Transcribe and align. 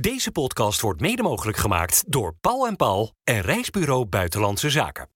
Deze 0.00 0.30
podcast 0.30 0.80
wordt 0.80 1.00
mede 1.00 1.22
mogelijk 1.22 1.58
gemaakt 1.58 2.04
door 2.06 2.34
Paul 2.40 2.66
en 2.66 2.76
Paul 2.76 3.14
en 3.24 3.40
Reisbureau 3.40 4.04
Buitenlandse 4.04 4.70
Zaken. 4.70 5.08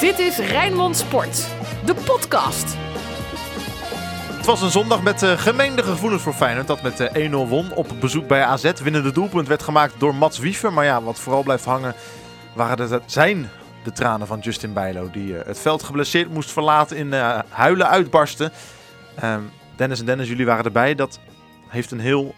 Dit 0.00 0.18
is 0.18 0.38
Rijnmond 0.38 0.96
Sport, 0.96 1.46
de 1.84 1.94
podcast. 1.94 2.74
Het 4.36 4.46
was 4.46 4.62
een 4.62 4.70
zondag 4.70 5.02
met 5.02 5.22
uh, 5.22 5.38
gemeende 5.38 5.82
gevoelens 5.82 6.22
voor 6.22 6.32
Feyenoord 6.32 6.66
dat 6.66 6.82
met 6.82 7.00
uh, 7.00 7.30
1-0 7.30 7.48
won 7.48 7.72
op 7.72 7.88
bezoek 8.00 8.26
bij 8.26 8.44
AZ. 8.44 8.72
Winnende 8.72 9.12
doelpunt 9.12 9.48
werd 9.48 9.62
gemaakt 9.62 10.00
door 10.00 10.14
Mats 10.14 10.38
Wiever. 10.38 10.72
Maar 10.72 10.84
ja, 10.84 11.02
wat 11.02 11.20
vooral 11.20 11.42
blijft 11.42 11.64
hangen 11.64 11.94
waren 12.54 12.76
de, 12.76 13.00
zijn 13.06 13.50
de 13.84 13.92
tranen 13.92 14.26
van 14.26 14.38
Justin 14.38 14.72
Bijlo. 14.72 15.10
Die 15.10 15.28
uh, 15.28 15.40
het 15.44 15.58
veld 15.58 15.82
geblesseerd 15.82 16.30
moest 16.30 16.52
verlaten 16.52 16.96
in 16.96 17.06
uh, 17.06 17.38
huilen 17.48 17.88
uitbarsten. 17.88 18.52
Um, 19.24 19.50
Dennis 19.76 20.00
en 20.00 20.06
Dennis, 20.06 20.28
jullie 20.28 20.46
waren 20.46 20.64
erbij. 20.64 20.94
Dat 20.94 21.20
heeft 21.68 21.90
een 21.90 22.00
heel 22.00 22.34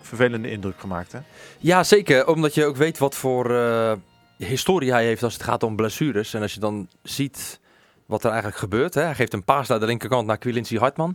vervelende 0.00 0.50
indruk 0.50 0.80
gemaakt, 0.80 1.12
hè? 1.12 1.18
Ja, 1.58 1.84
zeker. 1.84 2.26
Omdat 2.26 2.54
je 2.54 2.64
ook 2.64 2.76
weet 2.76 2.98
wat 2.98 3.14
voor 3.14 3.50
uh, 3.50 3.92
historie 4.36 4.92
hij 4.92 5.04
heeft 5.04 5.22
als 5.22 5.32
het 5.32 5.42
gaat 5.42 5.62
om 5.62 5.76
blessures. 5.76 6.34
En 6.34 6.42
als 6.42 6.54
je 6.54 6.60
dan 6.60 6.88
ziet 7.02 7.60
wat 8.06 8.24
er 8.24 8.30
eigenlijk 8.30 8.58
gebeurt. 8.58 8.94
Hè? 8.94 9.02
Hij 9.02 9.14
geeft 9.14 9.32
een 9.32 9.44
paas 9.44 9.68
naar 9.68 9.80
de 9.80 9.86
linkerkant 9.86 10.26
naar 10.26 10.38
Quilincy 10.38 10.76
Hartman. 10.76 11.14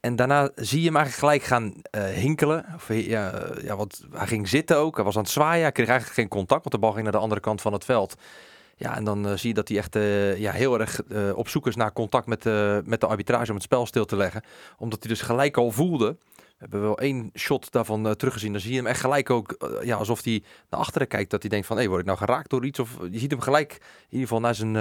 En 0.00 0.16
daarna 0.16 0.50
zie 0.54 0.80
je 0.80 0.86
hem 0.86 0.96
eigenlijk 0.96 1.26
gelijk 1.26 1.42
gaan 1.42 1.64
uh, 1.64 2.04
hinkelen. 2.04 2.66
Of, 2.74 2.88
ja, 2.88 3.32
ja, 3.62 3.76
wat, 3.76 4.04
hij 4.12 4.26
ging 4.26 4.48
zitten 4.48 4.76
ook. 4.76 4.96
Hij 4.96 5.04
was 5.04 5.16
aan 5.16 5.22
het 5.22 5.30
zwaaien. 5.30 5.62
Hij 5.62 5.72
kreeg 5.72 5.88
eigenlijk 5.88 6.18
geen 6.18 6.28
contact, 6.28 6.62
want 6.62 6.74
de 6.74 6.80
bal 6.80 6.92
ging 6.92 7.02
naar 7.02 7.12
de 7.12 7.18
andere 7.18 7.40
kant 7.40 7.60
van 7.60 7.72
het 7.72 7.84
veld. 7.84 8.14
Ja, 8.78 8.96
en 8.96 9.04
dan 9.04 9.26
uh, 9.26 9.32
zie 9.36 9.48
je 9.48 9.54
dat 9.54 9.68
hij 9.68 9.76
echt 9.76 9.96
uh, 9.96 10.38
ja, 10.38 10.52
heel 10.52 10.80
erg 10.80 11.00
uh, 11.08 11.36
op 11.36 11.48
zoek 11.48 11.66
is 11.66 11.76
naar 11.76 11.92
contact 11.92 12.26
met, 12.26 12.44
met 12.86 13.00
de 13.00 13.06
arbitrage 13.06 13.48
om 13.48 13.54
het 13.54 13.64
spel 13.64 13.86
stil 13.86 14.04
te 14.04 14.16
leggen. 14.16 14.42
Omdat 14.78 14.98
hij 15.02 15.08
dus 15.08 15.22
gelijk 15.22 15.56
al 15.56 15.70
voelde. 15.70 16.16
We 16.36 16.62
hebben 16.62 16.80
wel 16.80 16.98
één 16.98 17.30
shot 17.34 17.72
daarvan 17.72 18.16
teruggezien. 18.16 18.52
Dan 18.52 18.60
zie 18.60 18.70
je 18.70 18.76
hem 18.76 18.86
echt 18.86 19.00
gelijk 19.00 19.30
ook, 19.30 19.78
ja, 19.82 19.96
alsof 19.96 20.24
hij 20.24 20.42
naar 20.70 20.80
achteren 20.80 21.08
kijkt. 21.08 21.30
Dat 21.30 21.40
hij 21.40 21.50
denkt 21.50 21.66
van, 21.66 21.78
hé, 21.78 21.88
word 21.88 22.00
ik 22.00 22.06
nou 22.06 22.18
geraakt 22.18 22.50
door 22.50 22.64
iets? 22.64 22.78
Of 22.78 22.98
je 23.10 23.18
ziet 23.18 23.30
hem 23.30 23.40
gelijk 23.40 23.72
in 23.72 23.78
ieder 24.08 24.26
geval 24.26 24.40
naar 24.40 24.54
zijn, 24.54 24.72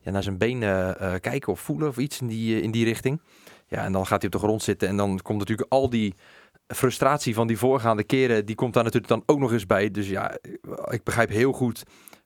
ja, 0.00 0.10
naar 0.10 0.22
zijn 0.22 0.38
been 0.38 0.60
kijken 1.20 1.52
of 1.52 1.60
voelen 1.60 1.88
of 1.88 1.96
iets 1.98 2.20
in 2.20 2.26
die, 2.26 2.62
in 2.62 2.70
die 2.70 2.84
richting. 2.84 3.20
Ja, 3.66 3.84
en 3.84 3.92
dan 3.92 4.06
gaat 4.06 4.22
hij 4.22 4.30
op 4.32 4.40
de 4.40 4.46
grond 4.46 4.62
zitten 4.62 4.88
en 4.88 4.96
dan 4.96 5.20
komt 5.22 5.38
natuurlijk 5.38 5.72
al 5.72 5.90
die 5.90 6.14
frustratie 6.66 7.34
van 7.34 7.46
die 7.46 7.58
voorgaande 7.58 8.04
keren, 8.04 8.46
die 8.46 8.54
komt 8.54 8.74
daar 8.74 8.84
natuurlijk 8.84 9.12
dan 9.12 9.22
ook 9.26 9.38
nog 9.38 9.52
eens 9.52 9.66
bij. 9.66 9.90
Dus 9.90 10.08
ja, 10.08 10.38
ik 10.90 11.04
begrijp 11.04 11.28
heel 11.28 11.52
goed 11.52 11.82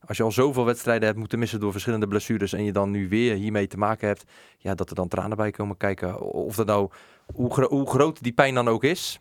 als 0.07 0.17
je 0.17 0.23
al 0.23 0.33
zoveel 0.33 0.65
wedstrijden 0.65 1.07
hebt 1.07 1.19
moeten 1.19 1.39
missen 1.39 1.61
door 1.61 1.73
verschillende 1.73 2.09
blessures 2.09 2.53
en 2.53 2.65
je 2.65 2.73
dan 2.73 2.91
nu 2.91 3.09
weer 3.09 3.35
hiermee 3.35 3.67
te 3.67 3.77
maken 3.77 4.09
hebt, 4.09 4.25
ja, 4.59 4.75
dat 4.75 4.89
er 4.91 4.95
dan 4.95 5.09
tranen 5.09 5.37
bij 5.37 5.51
komen 5.51 5.77
kijken. 5.77 6.21
Of 6.21 6.57
dat 6.57 6.67
nou, 6.67 6.91
hoe, 7.35 7.53
gro 7.53 7.69
hoe 7.69 7.91
groot 7.91 8.23
die 8.23 8.33
pijn 8.33 8.55
dan 8.55 8.69
ook 8.69 8.85
is, 8.85 9.21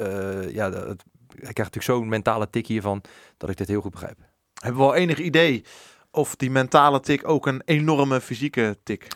uh, 0.00 0.54
ja, 0.54 0.66
ik 0.66 1.54
krijg 1.54 1.56
natuurlijk 1.56 1.84
zo'n 1.84 2.08
mentale 2.08 2.50
tik 2.50 2.66
hiervan 2.66 3.02
dat 3.36 3.50
ik 3.50 3.56
dit 3.56 3.68
heel 3.68 3.80
goed 3.80 3.90
begrijp. 3.90 4.18
Hebben 4.54 4.80
we 4.80 4.86
al 4.86 4.94
enig 4.94 5.18
idee 5.18 5.64
of 6.10 6.36
die 6.36 6.50
mentale 6.50 7.00
tik 7.00 7.28
ook 7.28 7.46
een 7.46 7.62
enorme 7.64 8.20
fysieke 8.20 8.78
tik 8.82 9.08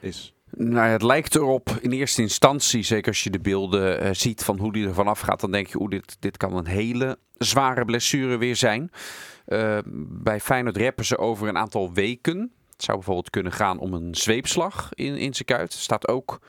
is? 0.00 0.33
Nou, 0.56 0.88
het 0.88 1.02
lijkt 1.02 1.34
erop 1.34 1.70
in 1.80 1.90
eerste 1.90 2.22
instantie, 2.22 2.82
zeker 2.82 3.08
als 3.08 3.24
je 3.24 3.30
de 3.30 3.40
beelden 3.40 4.02
uh, 4.02 4.08
ziet 4.12 4.44
van 4.44 4.58
hoe 4.58 4.72
die 4.72 4.86
er 4.86 4.94
vanaf 4.94 5.20
gaat, 5.20 5.40
dan 5.40 5.50
denk 5.50 5.66
je, 5.66 5.80
oeh, 5.80 5.90
dit, 5.90 6.16
dit 6.20 6.36
kan 6.36 6.56
een 6.56 6.66
hele 6.66 7.18
zware 7.38 7.84
blessure 7.84 8.36
weer 8.36 8.56
zijn. 8.56 8.90
Uh, 9.46 9.78
bij 10.08 10.40
Feyenoord 10.40 10.76
rappen 10.76 11.04
ze 11.04 11.18
over 11.18 11.48
een 11.48 11.58
aantal 11.58 11.92
weken. 11.92 12.52
Het 12.70 12.82
zou 12.82 12.96
bijvoorbeeld 12.96 13.30
kunnen 13.30 13.52
gaan 13.52 13.78
om 13.78 13.94
een 13.94 14.14
zweepslag 14.14 14.88
in, 14.94 15.16
in 15.16 15.34
zijn 15.34 15.44
kuit. 15.44 15.72
Staat 15.72 16.08
ook 16.08 16.40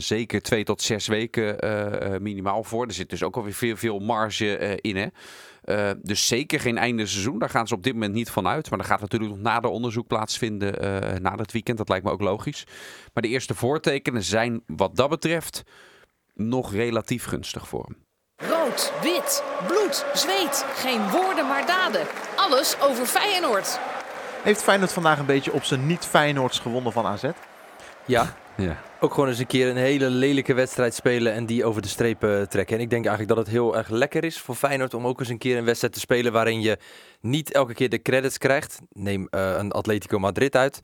zeker 0.00 0.42
twee 0.42 0.64
tot 0.64 0.82
zes 0.82 1.06
weken 1.06 1.64
uh, 1.64 2.18
minimaal 2.18 2.64
voor. 2.64 2.86
Er 2.86 2.92
zit 2.92 3.10
dus 3.10 3.22
ook 3.22 3.36
alweer 3.36 3.54
veel, 3.54 3.76
veel 3.76 3.98
marge 3.98 4.78
in. 4.80 4.96
Hè? 4.96 5.06
dus 6.02 6.26
zeker 6.26 6.60
geen 6.60 6.78
einde 6.78 7.06
seizoen. 7.06 7.38
Daar 7.38 7.50
gaan 7.50 7.66
ze 7.66 7.74
op 7.74 7.82
dit 7.82 7.92
moment 7.92 8.14
niet 8.14 8.30
van 8.30 8.46
uit. 8.46 8.70
Maar 8.70 8.78
er 8.78 8.84
gaat 8.84 9.00
natuurlijk 9.00 9.32
nog 9.32 9.40
nader 9.40 9.70
onderzoek 9.70 10.06
plaatsvinden 10.06 10.72
na 11.22 11.34
het 11.34 11.52
weekend. 11.52 11.78
Dat 11.78 11.88
lijkt 11.88 12.04
me 12.04 12.10
ook 12.10 12.20
logisch. 12.20 12.66
Maar 13.12 13.22
de 13.22 13.28
eerste 13.28 13.54
voortekenen 13.54 14.22
zijn 14.22 14.62
wat 14.66 14.96
dat 14.96 15.08
betreft 15.08 15.62
nog 16.34 16.72
relatief 16.72 17.24
gunstig 17.24 17.68
voor 17.68 17.84
hem. 17.84 18.04
Rood, 18.36 18.92
wit, 19.02 19.44
bloed, 19.66 20.06
zweet. 20.12 20.64
Geen 20.74 21.10
woorden 21.10 21.46
maar 21.46 21.66
daden. 21.66 22.06
Alles 22.36 22.80
over 22.80 23.06
Feyenoord. 23.06 23.78
Heeft 24.42 24.62
Feyenoord 24.62 24.92
vandaag 24.92 25.18
een 25.18 25.26
beetje 25.26 25.52
op 25.52 25.64
zijn 25.64 25.86
niet-Feyenoords 25.86 26.58
gewonnen 26.58 26.92
van 26.92 27.06
AZ? 27.06 27.24
Ja. 28.06 28.34
Ja. 28.56 28.82
Ook 29.00 29.14
gewoon 29.14 29.28
eens 29.28 29.38
een 29.38 29.46
keer 29.46 29.68
een 29.68 29.76
hele 29.76 30.10
lelijke 30.10 30.54
wedstrijd 30.54 30.94
spelen 30.94 31.32
en 31.32 31.46
die 31.46 31.64
over 31.64 31.82
de 31.82 31.88
strepen 31.88 32.48
trekken. 32.48 32.76
En 32.76 32.82
ik 32.82 32.90
denk 32.90 33.06
eigenlijk 33.06 33.36
dat 33.36 33.46
het 33.46 33.54
heel 33.54 33.76
erg 33.76 33.88
lekker 33.88 34.24
is 34.24 34.40
voor 34.40 34.54
Feyenoord 34.54 34.94
om 34.94 35.06
ook 35.06 35.20
eens 35.20 35.28
een 35.28 35.38
keer 35.38 35.58
een 35.58 35.64
wedstrijd 35.64 35.92
te 35.92 36.00
spelen 36.00 36.32
waarin 36.32 36.60
je 36.60 36.78
niet 37.20 37.52
elke 37.52 37.74
keer 37.74 37.88
de 37.88 38.02
credits 38.02 38.38
krijgt. 38.38 38.80
Neem 38.92 39.28
uh, 39.30 39.56
een 39.56 39.72
Atletico 39.72 40.18
Madrid 40.18 40.56
uit. 40.56 40.80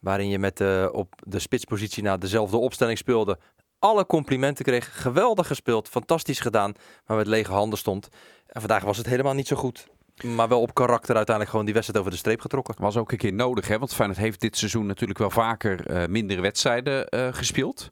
Waarin 0.00 0.28
je 0.28 0.38
met 0.38 0.60
uh, 0.60 0.88
op 0.92 1.14
de 1.26 1.38
spitspositie 1.38 2.02
naar 2.02 2.18
dezelfde 2.18 2.56
opstelling 2.56 2.98
speelde 2.98 3.38
alle 3.78 4.06
complimenten 4.06 4.64
kreeg. 4.64 5.02
Geweldig 5.02 5.46
gespeeld, 5.46 5.88
fantastisch 5.88 6.40
gedaan, 6.40 6.72
maar 7.06 7.16
met 7.16 7.26
lege 7.26 7.52
handen 7.52 7.78
stond. 7.78 8.08
En 8.46 8.60
vandaag 8.60 8.82
was 8.82 8.96
het 8.96 9.06
helemaal 9.06 9.34
niet 9.34 9.46
zo 9.46 9.56
goed. 9.56 9.88
Maar 10.22 10.48
wel 10.48 10.60
op 10.60 10.74
karakter 10.74 11.16
uiteindelijk 11.16 11.50
gewoon 11.50 11.64
die 11.64 11.74
wedstrijd 11.74 12.00
over 12.00 12.12
de 12.12 12.22
streep 12.22 12.40
getrokken. 12.40 12.74
Was 12.78 12.96
ook 12.96 13.12
een 13.12 13.18
keer 13.18 13.32
nodig, 13.32 13.68
hè? 13.68 13.78
want 13.78 13.94
Feyenoord 13.94 14.20
heeft 14.20 14.40
dit 14.40 14.56
seizoen 14.56 14.86
natuurlijk 14.86 15.18
wel 15.18 15.30
vaker 15.30 15.90
uh, 15.90 16.06
mindere 16.06 16.40
wedstrijden 16.40 17.06
uh, 17.10 17.28
gespeeld. 17.30 17.90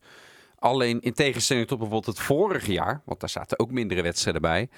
Alleen 0.59 1.01
in 1.01 1.13
tegenstelling 1.13 1.67
tot 1.67 1.79
bijvoorbeeld 1.79 2.17
het 2.17 2.25
vorige 2.25 2.73
jaar, 2.73 3.03
want 3.05 3.21
daar 3.21 3.29
zaten 3.29 3.59
ook 3.59 3.71
mindere 3.71 4.03
wedstrijden 4.03 4.43
bij. 4.43 4.69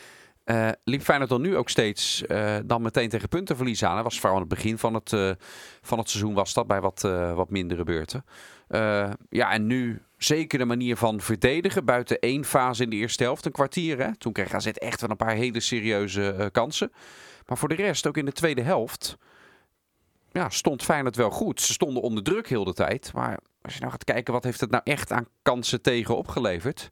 Uh, 0.45 0.69
liep 0.85 1.03
Feyenoord 1.03 1.31
dan 1.31 1.41
nu 1.41 1.57
ook 1.57 1.69
steeds 1.69 2.25
dan 2.65 2.83
meteen 2.83 3.09
tegen 3.09 3.29
puntenverlies 3.29 3.85
aan. 3.85 3.95
Dat 3.95 4.05
was 4.05 4.21
vooral 4.21 4.35
aan 4.35 4.47
het 4.49 4.55
begin 4.55 4.79
van 4.79 4.95
het, 4.95 5.11
van 5.83 5.99
het 5.99 6.11
seizoen 6.11 6.35
was 6.35 6.55
dat 6.55 6.67
bij 6.67 6.81
wat, 6.81 7.01
wat 7.35 7.51
mindere 7.51 7.85
beurten. 7.85 8.25
ja, 9.29 9.53
en 9.53 9.67
nu 9.67 10.03
zeker 10.17 10.59
de 10.59 10.65
manier 10.65 10.97
van 10.97 11.21
verdedigen. 11.21 11.85
Buiten 11.85 12.19
één 12.19 12.45
fase 12.45 12.83
in 12.83 12.91
de 12.91 12.97
eerste 12.97 13.23
helft, 13.23 13.47
een 13.47 13.53
kwartier. 13.53 13.99
Hè? 13.99 14.17
Toen 14.17 14.33
kreeg 14.33 14.55
AZ 14.55 14.67
echt 14.67 15.01
wel 15.01 15.11
een 15.11 15.17
paar 15.17 15.35
hele 15.35 15.61
serieuze 15.61 16.49
kansen. 16.53 16.93
Maar 17.49 17.59
voor 17.59 17.69
de 17.69 17.75
rest, 17.75 18.07
ook 18.07 18.17
in 18.17 18.25
de 18.25 18.33
tweede 18.33 18.63
helft, 18.63 19.17
ja, 20.33 20.51
stond 20.51 20.83
Feyenoord 20.83 21.17
wel 21.17 21.31
goed. 21.31 21.61
Ze 21.61 21.73
stonden 21.73 22.03
onder 22.03 22.23
druk 22.23 22.49
heel 22.49 22.65
de 22.65 22.73
tijd. 22.73 23.13
Maar 23.13 23.39
als 23.63 23.75
je 23.75 23.81
nou 23.81 23.93
gaat 23.93 24.05
kijken, 24.05 24.33
wat 24.33 24.45
heeft 24.45 24.61
het 24.61 24.71
nou 24.71 24.83
echt 24.85 25.13
aan 25.13 25.29
kansen 25.43 25.83
tegen 25.83 26.17
opgeleverd? 26.17 26.91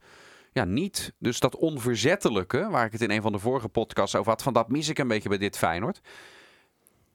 ja, 0.56 0.64
niet. 0.64 1.12
Dus 1.18 1.40
dat 1.40 1.56
onverzettelijke, 1.56 2.68
waar 2.70 2.86
ik 2.86 2.92
het 2.92 3.00
in 3.00 3.10
een 3.10 3.22
van 3.22 3.32
de 3.32 3.38
vorige 3.38 3.68
podcasts 3.68 4.14
over 4.16 4.30
had, 4.30 4.42
van 4.42 4.52
dat 4.52 4.68
mis 4.68 4.88
ik 4.88 4.98
een 4.98 5.08
beetje 5.08 5.28
bij 5.28 5.38
dit 5.38 5.58
Feyenoord. 5.58 6.00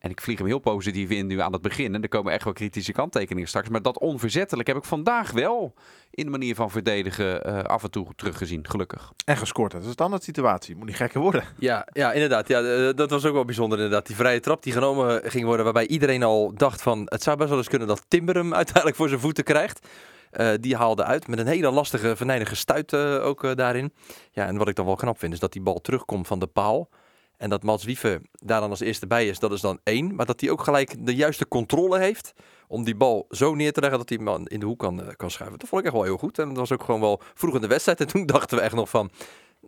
En 0.01 0.09
ik 0.09 0.21
vlieg 0.21 0.37
hem 0.37 0.47
heel 0.47 0.59
positief 0.59 1.09
in 1.09 1.27
nu 1.27 1.39
aan 1.39 1.53
het 1.53 1.61
begin. 1.61 1.95
En 1.95 2.01
er 2.01 2.09
komen 2.09 2.33
echt 2.33 2.43
wel 2.43 2.53
kritische 2.53 2.91
kanttekeningen 2.91 3.47
straks. 3.47 3.69
Maar 3.69 3.81
dat 3.81 3.99
onverzettelijk 3.99 4.67
heb 4.67 4.77
ik 4.77 4.83
vandaag 4.83 5.31
wel 5.31 5.73
in 6.11 6.25
de 6.25 6.31
manier 6.31 6.55
van 6.55 6.71
verdedigen 6.71 7.47
uh, 7.47 7.59
af 7.63 7.83
en 7.83 7.91
toe 7.91 8.07
teruggezien, 8.15 8.67
gelukkig. 8.69 9.11
En 9.25 9.37
gescoord. 9.37 9.71
Dat 9.71 9.85
is 9.85 9.95
dan 9.95 10.11
de 10.11 10.21
situatie. 10.21 10.75
Moet 10.75 10.87
niet 10.87 10.95
gekker 10.95 11.21
worden. 11.21 11.43
Ja, 11.59 11.87
ja 11.91 12.11
inderdaad. 12.11 12.47
Ja, 12.47 12.91
dat 12.93 13.09
was 13.09 13.25
ook 13.25 13.33
wel 13.33 13.45
bijzonder 13.45 13.77
inderdaad. 13.77 14.07
Die 14.07 14.15
vrije 14.15 14.39
trap 14.39 14.63
die 14.63 14.73
genomen 14.73 15.21
ging 15.23 15.45
worden. 15.45 15.63
Waarbij 15.63 15.87
iedereen 15.87 16.23
al 16.23 16.53
dacht 16.53 16.81
van 16.81 17.01
het 17.05 17.23
zou 17.23 17.37
best 17.37 17.49
wel 17.49 17.57
eens 17.57 17.69
kunnen 17.69 17.87
dat 17.87 18.05
Timber 18.07 18.35
hem 18.35 18.53
uiteindelijk 18.63 18.95
voor 18.95 19.09
zijn 19.09 19.19
voeten 19.19 19.43
krijgt. 19.43 19.87
Uh, 20.31 20.51
die 20.59 20.75
haalde 20.75 21.03
uit 21.03 21.27
met 21.27 21.39
een 21.39 21.47
hele 21.47 21.71
lastige, 21.71 22.15
venijnige 22.15 22.55
stuit 22.55 22.93
uh, 22.93 23.25
ook 23.25 23.43
uh, 23.43 23.55
daarin. 23.55 23.93
Ja, 24.31 24.47
en 24.47 24.57
wat 24.57 24.67
ik 24.67 24.75
dan 24.75 24.85
wel 24.85 24.95
knap 24.95 25.19
vind, 25.19 25.33
is 25.33 25.39
dat 25.39 25.53
die 25.53 25.61
bal 25.61 25.81
terugkomt 25.81 26.27
van 26.27 26.39
de 26.39 26.47
paal. 26.47 26.89
En 27.41 27.49
dat 27.49 27.63
Mats 27.63 27.83
Wieven 27.83 28.29
daar 28.31 28.59
dan 28.59 28.69
als 28.69 28.79
eerste 28.79 29.07
bij 29.07 29.27
is, 29.27 29.39
dat 29.39 29.51
is 29.51 29.61
dan 29.61 29.79
één. 29.83 30.15
Maar 30.15 30.25
dat 30.25 30.41
hij 30.41 30.49
ook 30.49 30.63
gelijk 30.63 31.05
de 31.05 31.15
juiste 31.15 31.47
controle 31.47 31.99
heeft 31.99 32.33
om 32.67 32.83
die 32.83 32.95
bal 32.95 33.25
zo 33.29 33.55
neer 33.55 33.73
te 33.73 33.79
leggen 33.79 33.99
dat 33.99 34.09
hij 34.09 34.17
man 34.17 34.47
in 34.47 34.59
de 34.59 34.65
hoek 34.65 34.79
kan, 34.79 35.13
kan 35.15 35.31
schuiven. 35.31 35.59
Dat 35.59 35.67
vond 35.67 35.81
ik 35.81 35.87
echt 35.87 35.97
wel 35.97 36.05
heel 36.05 36.17
goed. 36.17 36.39
En 36.39 36.47
dat 36.47 36.57
was 36.57 36.71
ook 36.71 36.83
gewoon 36.83 37.01
wel 37.01 37.21
vroeg 37.33 37.55
in 37.55 37.61
de 37.61 37.67
wedstrijd. 37.67 37.99
En 37.99 38.07
toen 38.07 38.25
dachten 38.35 38.57
we 38.57 38.63
echt 38.63 38.75
nog 38.75 38.89
van, 38.89 39.11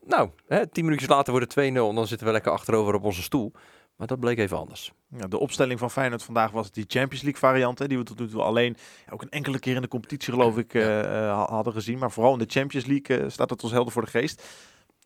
nou, 0.05 0.29
hè, 0.47 0.67
tien 0.67 0.83
minuutjes 0.83 1.09
later 1.09 1.31
wordt 1.31 1.55
het 1.55 1.63
2-0 1.63 1.67
en 1.67 1.73
dan 1.73 2.07
zitten 2.07 2.27
we 2.27 2.33
lekker 2.33 2.51
achterover 2.51 2.93
op 2.93 3.03
onze 3.03 3.21
stoel. 3.21 3.51
Maar 3.95 4.07
dat 4.07 4.19
bleek 4.19 4.37
even 4.37 4.57
anders. 4.57 4.91
Ja, 5.17 5.27
de 5.27 5.39
opstelling 5.39 5.79
van 5.79 5.91
Feyenoord 5.91 6.23
vandaag 6.23 6.51
was 6.51 6.71
die 6.71 6.85
Champions 6.87 7.23
League 7.23 7.39
variant. 7.39 7.79
Hè, 7.79 7.87
die 7.87 7.97
we 7.97 8.03
tot 8.03 8.19
nu 8.19 8.27
toe 8.27 8.41
alleen 8.41 8.77
ook 9.09 9.21
een 9.21 9.29
enkele 9.29 9.59
keer 9.59 9.75
in 9.75 9.81
de 9.81 9.87
competitie 9.87 10.33
geloof 10.33 10.57
ik 10.57 10.73
ja. 10.73 11.03
uh, 11.03 11.43
hadden 11.49 11.73
gezien. 11.73 11.99
Maar 11.99 12.11
vooral 12.11 12.33
in 12.33 12.39
de 12.39 12.45
Champions 12.47 12.85
League 12.85 13.19
uh, 13.19 13.29
staat 13.29 13.49
het 13.49 13.63
ons 13.63 13.71
helder 13.71 13.93
voor 13.93 14.01
de 14.01 14.09
geest. 14.09 14.43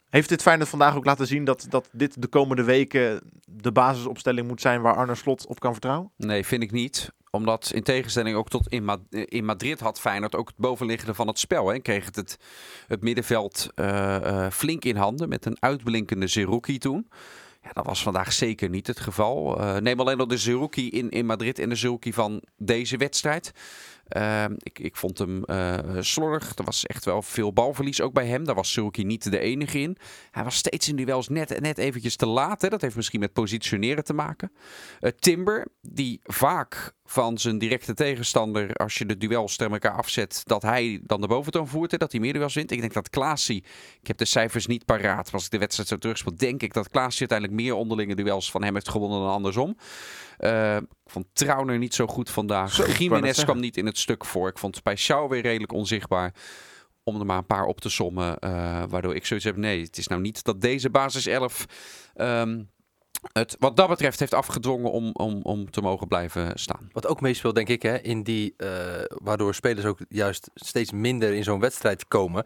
Heeft 0.09 0.29
dit 0.29 0.41
Feyenoord 0.41 0.69
vandaag 0.69 0.95
ook 0.95 1.05
laten 1.05 1.27
zien 1.27 1.45
dat, 1.45 1.65
dat 1.69 1.89
dit 1.91 2.21
de 2.21 2.27
komende 2.27 2.63
weken 2.63 3.21
de 3.45 3.71
basisopstelling 3.71 4.47
moet 4.47 4.61
zijn 4.61 4.81
waar 4.81 4.95
Arne 4.95 5.15
Slot 5.15 5.45
op 5.45 5.59
kan 5.59 5.71
vertrouwen? 5.71 6.11
Nee, 6.15 6.45
vind 6.45 6.63
ik 6.63 6.71
niet 6.71 7.11
omdat 7.31 7.71
in 7.73 7.83
tegenstelling 7.83 8.35
ook 8.35 8.49
tot 8.49 8.67
in, 8.67 8.89
in 9.09 9.45
Madrid 9.45 9.79
had 9.79 9.99
Feyenoord 9.99 10.35
ook 10.35 10.47
het 10.47 10.57
bovenliggende 10.57 11.13
van 11.13 11.27
het 11.27 11.39
spel. 11.39 11.73
En 11.73 11.81
kreeg 11.81 12.05
het, 12.05 12.15
het, 12.15 12.37
het 12.87 13.01
middenveld 13.01 13.69
uh, 13.75 14.47
flink 14.49 14.85
in 14.85 14.95
handen 14.95 15.29
met 15.29 15.45
een 15.45 15.57
uitblinkende 15.59 16.27
Zerouki 16.27 16.77
toen. 16.77 17.07
Ja, 17.63 17.69
dat 17.73 17.85
was 17.85 18.03
vandaag 18.03 18.33
zeker 18.33 18.69
niet 18.69 18.87
het 18.87 18.99
geval. 18.99 19.61
Uh, 19.61 19.77
neem 19.77 19.99
alleen 19.99 20.19
al 20.19 20.27
de 20.27 20.37
Zerouki 20.37 20.89
in, 20.89 21.09
in 21.09 21.25
Madrid 21.25 21.59
en 21.59 21.69
de 21.69 21.75
Zerouki 21.75 22.13
van 22.13 22.43
deze 22.57 22.97
wedstrijd. 22.97 23.51
Ehm, 24.07 24.53
ik, 24.57 24.79
ik 24.79 24.95
vond 24.95 25.17
hem 25.17 25.43
eh 25.43 25.77
slordig. 25.99 26.55
Er 26.55 26.63
was 26.63 26.85
echt 26.85 27.05
wel 27.05 27.21
veel 27.21 27.53
balverlies 27.53 28.01
ook 28.01 28.13
bij 28.13 28.27
hem. 28.27 28.45
Daar 28.45 28.55
was 28.55 28.71
Sulky 28.71 29.03
niet 29.03 29.31
de 29.31 29.39
enige 29.39 29.79
in. 29.79 29.97
Hij 30.31 30.43
was 30.43 30.55
steeds 30.55 30.89
in 30.89 30.95
duels 30.95 31.27
net, 31.27 31.59
net 31.59 31.77
eventjes 31.77 32.15
te 32.15 32.25
laat. 32.25 32.61
Hè. 32.61 32.69
Dat 32.69 32.81
heeft 32.81 32.95
misschien 32.95 33.19
met 33.19 33.33
positioneren 33.33 34.03
te 34.03 34.13
maken. 34.13 34.51
Eh, 34.99 35.11
Timber, 35.19 35.67
die 35.81 36.19
vaak 36.23 36.95
van 37.05 37.37
zijn 37.37 37.57
directe 37.57 37.93
tegenstander, 37.93 38.73
als 38.73 38.97
je 38.97 39.05
de 39.05 39.17
duels 39.17 39.55
tegen 39.55 39.73
elkaar 39.73 39.91
afzet, 39.91 40.41
dat 40.43 40.61
hij 40.61 40.99
dan 41.03 41.21
de 41.21 41.27
boventoon 41.27 41.67
voert. 41.67 41.99
Dat 41.99 42.11
hij 42.11 42.21
meer 42.21 42.33
duels 42.33 42.53
wint. 42.53 42.71
Ik 42.71 42.79
denk 42.79 42.93
dat 42.93 43.09
Klaasie, 43.09 43.63
ik 44.01 44.07
heb 44.07 44.17
de 44.17 44.25
cijfers 44.25 44.67
niet 44.67 44.85
paraat. 44.85 45.25
maar 45.25 45.33
Als 45.33 45.45
ik 45.45 45.51
de 45.51 45.57
wedstrijd 45.57 45.89
zo 45.89 45.97
terugspeel, 45.97 46.35
denk 46.35 46.63
ik 46.63 46.73
dat 46.73 46.89
Klaasie 46.89 47.19
uiteindelijk 47.19 47.61
meer 47.61 47.73
onderlinge 47.73 48.15
duels 48.15 48.51
van 48.51 48.63
hem 48.63 48.73
heeft 48.73 48.89
gewonnen 48.89 49.19
dan 49.19 49.29
andersom. 49.29 49.77
Eh, 50.37 50.75
ik 50.75 51.11
vond 51.11 51.25
Trauner 51.33 51.77
niet 51.77 51.93
zo 51.93 52.07
goed 52.07 52.29
vandaag. 52.29 52.73
Zo, 52.73 52.85
Jiménez 52.85 53.43
kwam 53.43 53.59
niet 53.59 53.77
in 53.77 53.85
het 53.85 53.97
stuk 53.97 54.25
voor. 54.25 54.49
Ik 54.49 54.57
vond 54.57 54.83
bij 54.83 54.95
Schouw 54.95 55.27
weer 55.27 55.41
redelijk 55.41 55.71
onzichtbaar. 55.71 56.33
Om 57.03 57.19
er 57.19 57.25
maar 57.25 57.37
een 57.37 57.45
paar 57.45 57.65
op 57.65 57.81
te 57.81 57.89
sommen. 57.89 58.39
eh, 58.39 58.83
waardoor 58.89 59.15
ik 59.15 59.25
zoiets 59.25 59.45
heb. 59.45 59.55
Nee, 59.55 59.83
het 59.83 59.97
is 59.97 60.07
nou 60.07 60.21
niet 60.21 60.43
dat 60.43 60.61
deze 60.61 60.89
basis 60.89 61.25
11 61.25 61.65
ehm, 62.15 62.63
het 63.33 63.55
wat 63.59 63.77
dat 63.77 63.87
betreft 63.87 64.19
heeft 64.19 64.33
afgedwongen 64.33 64.91
om, 64.91 65.09
om, 65.13 65.39
om 65.43 65.71
te 65.71 65.81
mogen 65.81 66.07
blijven 66.07 66.51
staan. 66.59 66.89
Wat 66.91 67.07
ook 67.07 67.21
meespeelt, 67.21 67.55
denk 67.55 67.67
ik, 67.69 67.81
hè, 67.81 67.97
in 67.97 68.23
die, 68.23 68.53
eh, 68.57 68.69
waardoor 69.07 69.55
spelers 69.55 69.85
ook 69.85 69.99
juist 70.09 70.49
steeds 70.53 70.91
minder 70.91 71.33
in 71.33 71.43
zo'n 71.43 71.59
wedstrijd 71.59 72.07
komen. 72.07 72.45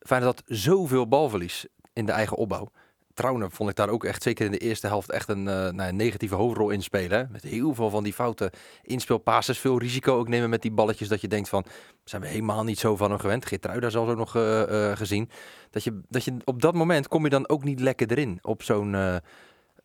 Feyenoord 0.00 0.34
had 0.34 0.58
zoveel 0.58 1.08
balverlies 1.08 1.66
in 1.92 2.06
de 2.06 2.12
eigen 2.12 2.36
opbouw. 2.36 2.70
Trauner 3.16 3.50
vond 3.50 3.70
ik 3.70 3.76
daar 3.76 3.88
ook 3.88 4.04
echt, 4.04 4.22
zeker 4.22 4.44
in 4.44 4.50
de 4.50 4.58
eerste 4.58 4.86
helft, 4.86 5.10
echt 5.10 5.28
een, 5.28 5.48
eh, 5.48 5.54
nou, 5.54 5.88
een 5.88 5.96
negatieve 5.96 6.34
hoofdrol 6.34 6.70
in 6.70 6.82
spelen. 6.82 7.28
Met 7.32 7.42
heel 7.42 7.74
veel 7.74 7.90
van 7.90 8.04
die 8.04 8.12
foute 8.12 8.52
inspeelpasses, 8.82 9.58
veel 9.58 9.78
risico 9.78 10.18
ook 10.18 10.28
nemen 10.28 10.50
met 10.50 10.62
die 10.62 10.70
balletjes. 10.70 11.08
Dat 11.08 11.20
je 11.20 11.28
denkt 11.28 11.48
van, 11.48 11.64
zijn 12.04 12.22
we 12.22 12.28
helemaal 12.28 12.64
niet 12.64 12.78
zo 12.78 12.96
van 12.96 13.10
hem 13.10 13.18
gewend. 13.18 13.46
Geertruida 13.46 13.90
zelfs 13.90 14.10
ook 14.10 14.16
nog 14.16 14.36
eh, 14.36 14.90
eh, 14.90 14.96
gezien. 14.96 15.30
Dat 15.70 15.84
je, 15.84 16.00
dat 16.08 16.24
je 16.24 16.36
op 16.44 16.62
dat 16.62 16.74
moment 16.74 17.08
kom 17.08 17.24
je 17.24 17.30
dan 17.30 17.48
ook 17.48 17.64
niet 17.64 17.80
lekker 17.80 18.10
erin. 18.10 18.38
Op 18.42 18.62
zo'n 18.62 19.20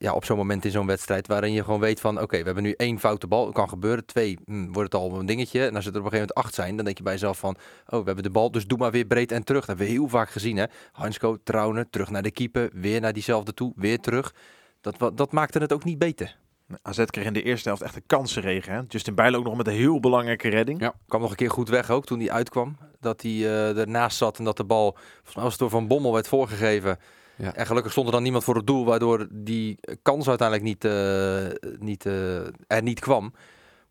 ja, 0.02 0.14
op 0.14 0.26
zo'n 0.26 0.38
moment 0.38 0.66
in 0.66 0.72
zo'n 0.72 0.86
wedstrijd 0.86 1.28
waarin 1.28 1.54
je 1.54 1.64
gewoon 1.64 1.80
weet 1.80 2.00
van 2.00 2.22
oké, 2.22 2.38
we 2.38 2.44
hebben 2.44 2.64
nu 2.64 2.74
één 2.78 3.00
foute 3.00 3.28
bal, 3.28 3.52
kan 3.52 3.70
gebeuren. 3.70 4.06
Twee, 4.06 4.38
hm, 4.46 4.72
wordt 4.72 4.94
het 4.94 5.02
al 5.02 5.20
een 5.20 5.26
dingetje. 5.26 5.66
En 5.66 5.76
als 5.76 5.86
het 5.86 5.94
er 5.94 6.00
op 6.00 6.06
een 6.06 6.12
gegeven 6.12 6.34
moment 6.34 6.34
acht 6.34 6.54
zijn, 6.54 6.76
dan 6.76 6.86
denk 6.86 6.98
je 6.98 7.04
bij 7.04 7.14
jezelf 7.14 7.38
van 7.38 7.56
oh, 7.86 8.00
we 8.00 8.06
hebben 8.06 8.24
de 8.24 8.30
bal, 8.30 8.52
dus 8.52 8.68
doe 8.68 8.78
maar 8.78 8.92
weer 8.92 9.06
breed 9.06 9.32
en 9.32 9.44
terug. 9.44 9.60
Dat 9.60 9.70
hebben 9.70 9.86
we 9.86 9.92
heel 9.92 10.08
vaak 10.08 10.30
gezien 10.30 10.58
hè. 10.58 10.66
Hansko, 10.92 11.38
Trauner, 11.44 11.90
terug 11.90 12.10
naar 12.10 12.22
de 12.22 12.32
keeper, 12.32 12.70
weer 12.74 13.02
naar 13.02 13.14
diezelfde 13.14 13.54
toe, 13.54 13.74
weer 13.76 14.00
terug. 14.00 14.34
Dat, 14.82 15.12
dat 15.18 15.32
maakte 15.32 15.60
het 15.60 15.74
ook 15.74 15.84
niet 15.84 15.98
beter. 16.00 16.38
AZ 16.82 17.06
kreeg 17.06 17.26
in 17.26 17.34
de 17.34 17.44
eerste 17.44 17.68
helft 17.68 17.84
echt 17.84 17.96
een 17.96 18.06
kansenregen. 18.06 18.74
Hè? 18.74 18.82
Justin 18.88 19.16
Bijlo 19.16 19.38
ook 19.38 19.44
nog 19.44 19.58
met 19.58 19.68
een 19.68 19.74
heel 19.74 20.00
belangrijke 20.00 20.50
redding. 20.50 20.80
Ja. 20.80 20.94
Kwam 21.08 21.22
nog 21.22 21.30
een 21.30 21.36
keer 21.36 21.50
goed 21.50 21.70
weg 21.70 21.90
ook 21.90 22.06
toen 22.06 22.20
hij 22.20 22.32
uitkwam. 22.32 22.78
Dat 23.00 23.22
hij 23.22 23.32
eh, 23.32 23.78
ernaast 23.78 24.18
zat 24.18 24.38
en 24.38 24.44
dat 24.44 24.58
de 24.58 24.64
bal, 24.64 24.92
volgens 24.92 25.36
mij 25.36 25.44
was 25.44 25.52
het 25.52 25.62
door 25.62 25.70
Van 25.70 25.88
Bommel, 25.88 26.14
werd 26.14 26.28
voorgegeven. 26.28 26.98
Ja. 27.42 27.56
En 27.56 27.66
gelukkig 27.66 27.92
stond 27.92 28.08
er 28.08 28.14
dan 28.14 28.24
niemand 28.24 28.44
voor 28.44 28.56
het 28.56 28.68
doel, 28.68 28.86
waardoor 28.86 29.28
die 29.32 29.80
kans 30.02 30.28
uiteindelijk 30.30 30.68
niet, 30.68 30.86
eh, 30.86 31.72
niet, 31.80 32.06
eh, 32.06 32.46
er 32.68 32.82
niet 32.84 33.00
kwam. 33.00 33.34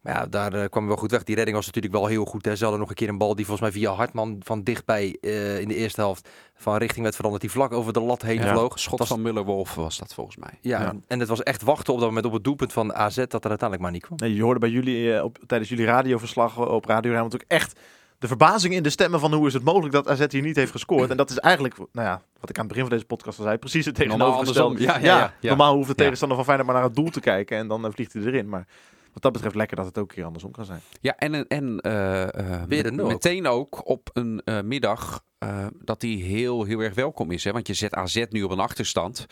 Maar 0.01 0.15
ja, 0.15 0.27
daar 0.27 0.53
eh, 0.53 0.59
kwam 0.69 0.83
hij 0.83 0.87
wel 0.93 0.97
goed 1.01 1.11
weg. 1.11 1.25
Die 1.25 1.35
redding 1.35 1.57
was 1.57 1.67
natuurlijk 1.67 1.95
wel 1.95 2.07
heel 2.07 2.25
goed. 2.25 2.45
Hè. 2.45 2.57
Ze 2.57 2.63
hadden 2.63 2.81
nog 2.81 2.89
een 2.89 2.95
keer 2.95 3.09
een 3.09 3.19
bal 3.19 3.35
die 3.35 3.47
volgens 3.47 3.71
mij 3.71 3.81
via 3.81 3.93
Hartman 3.93 4.37
van 4.45 4.63
dichtbij 4.63 5.17
eh, 5.21 5.61
in 5.61 5.69
de 5.69 5.75
eerste 5.75 6.01
helft 6.01 6.29
van 6.55 6.77
richting 6.77 7.03
werd 7.03 7.15
veranderd. 7.15 7.43
Die 7.43 7.51
vlak 7.53 7.73
over 7.73 7.93
de 7.93 8.01
lat 8.01 8.23
heen 8.23 8.39
Ja, 8.43 8.53
vloog. 8.53 8.79
Schot 8.79 8.99
was- 8.99 9.09
van 9.09 9.23
Muller-Wolf 9.23 9.75
was 9.75 9.99
dat 9.99 10.15
volgens 10.15 10.37
mij. 10.37 10.59
Ja, 10.61 10.81
Ja. 10.81 10.95
en 11.07 11.19
het 11.21 11.29
was 11.29 11.43
echt 11.43 11.63
wachten 11.63 11.93
op 11.93 11.99
dat 11.99 12.09
moment 12.09 12.27
op 12.27 12.33
het 12.33 12.45
doelpunt 12.45 12.73
van 12.73 12.95
AZ 12.95 13.17
dat 13.17 13.45
er 13.45 13.51
uiteindelijk 13.51 13.81
maar 13.81 13.91
niet 13.91 14.03
kwam. 14.03 14.19
Nee, 14.19 14.35
je 14.35 14.43
hoorde 14.43 14.61
bij 14.61 14.71
jullie 14.71 15.25
op, 15.25 15.39
tijdens 15.47 15.71
jullie 15.71 15.85
radioverslag 15.87 16.69
op 16.69 16.85
Radio 16.85 17.11
Rijnmond 17.11 17.35
ook 17.35 17.45
echt 17.47 17.81
de 18.21 18.27
verbazing 18.27 18.75
in 18.75 18.83
de 18.83 18.91
stemmen 18.91 19.21
van 19.21 19.35
hoe 19.35 19.47
is 19.47 19.55
het 19.55 19.65
mogelijk 19.65 19.93
dat 19.93 20.09
AZ 20.09 20.25
hier 20.29 20.43
niet 20.43 20.57
heeft 20.57 20.71
gescoord. 20.73 21.11
En 21.11 21.17
dat 21.17 21.31
is 21.31 21.39
eigenlijk, 21.39 21.77
nou 21.77 21.89
ja, 21.93 22.23
wat 22.41 22.51
ik 22.51 22.57
aan 22.59 22.65
het 22.65 22.73
begin 22.73 22.83
van 22.89 22.93
deze 22.93 23.05
podcast 23.05 23.39
al 23.39 23.45
zei, 23.45 23.59
precies 23.59 23.87
het 23.87 23.95
tegenovergestelde. 23.95 24.81
Ja, 24.83 24.99
ja, 24.99 25.05
ja, 25.05 25.35
ja. 25.41 25.49
Normaal 25.49 25.75
hoeft 25.75 25.89
de 25.89 25.95
tegenstander 25.95 26.37
van 26.37 26.47
Feyenoord 26.47 26.69
maar 26.71 26.81
naar 26.81 26.89
het 26.89 26.97
doel 26.97 27.11
te 27.11 27.21
kijken 27.21 27.59
en 27.59 27.69
dan 27.69 27.85
eh, 27.85 27.91
vliegt 27.93 28.13
hij 28.13 28.23
erin. 28.23 28.49
Maar 28.49 28.67
wat 29.13 29.23
dat 29.23 29.33
betreft 29.33 29.55
lekker 29.55 29.77
dat 29.77 29.87
het 29.87 29.99
ook 29.99 30.09
een 30.09 30.15
keer 30.15 30.25
andersom 30.25 30.51
kan 30.51 30.65
zijn. 30.65 30.81
Ja, 31.01 31.17
en, 31.17 31.49
en 31.49 31.81
eh, 31.81 32.23
eh, 32.23 32.63
Weer 32.69 32.87
een 32.87 32.95
nul 32.95 33.05
ook. 33.05 33.11
meteen 33.11 33.47
ook 33.47 33.89
op 33.89 34.11
een 34.13 34.43
eh, 34.45 34.61
middag 34.61 35.23
eh, 35.39 35.67
dat 35.79 36.01
die 36.01 36.23
heel, 36.25 36.65
heel 36.65 36.81
erg 36.81 36.95
welkom 36.95 37.31
is. 37.31 37.45
Hè? 37.45 37.53
Want 37.53 37.67
je 37.67 37.75
zet 37.75 37.95
AZ 37.95 38.25
nu 38.29 38.43
op 38.43 38.51
een 38.51 38.61
achterstand. 38.61 39.27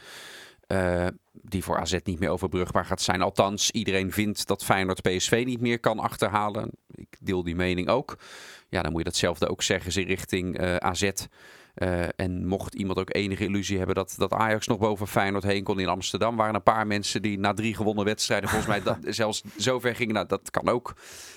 Eh, 0.68 1.06
die 1.32 1.64
voor 1.64 1.78
AZ 1.78 1.96
niet 2.04 2.18
meer 2.18 2.30
overbrugbaar 2.30 2.84
gaat 2.84 3.00
zijn. 3.00 3.22
Althans, 3.22 3.70
iedereen 3.70 4.12
vindt 4.12 4.46
dat 4.46 4.64
Feyenoord 4.64 5.02
PSV 5.02 5.42
niet 5.46 5.60
meer 5.60 5.80
kan 5.80 5.98
achterhalen. 5.98 6.70
Ik 6.94 7.16
deel 7.20 7.42
die 7.42 7.54
mening 7.54 7.88
ook. 7.88 8.18
Ja, 8.68 8.82
dan 8.82 8.90
moet 8.90 9.00
je 9.00 9.06
datzelfde 9.06 9.48
ook 9.48 9.62
zeggen 9.62 10.02
in 10.02 10.06
richting 10.06 10.58
eh, 10.58 10.76
AZ. 10.76 11.10
Eh, 11.74 12.08
en 12.16 12.46
mocht 12.46 12.74
iemand 12.74 12.98
ook 12.98 13.14
enige 13.14 13.44
illusie 13.44 13.76
hebben 13.76 13.94
dat, 13.94 14.14
dat 14.18 14.32
Ajax 14.32 14.66
nog 14.66 14.78
boven 14.78 15.06
Feyenoord 15.06 15.44
heen 15.44 15.64
kon 15.64 15.80
in 15.80 15.88
Amsterdam, 15.88 16.36
waren 16.36 16.54
een 16.54 16.62
paar 16.62 16.86
mensen 16.86 17.22
die 17.22 17.38
na 17.38 17.54
drie 17.54 17.74
gewonnen 17.74 18.04
wedstrijden 18.04 18.48
volgens 18.48 18.70
mij 18.70 18.82
dat, 18.82 18.98
zelfs 19.14 19.42
zover 19.56 19.94
gingen. 19.94 20.14
Nou, 20.14 20.26
dat 20.26 20.50
kan 20.50 20.68
ook. 20.68 20.94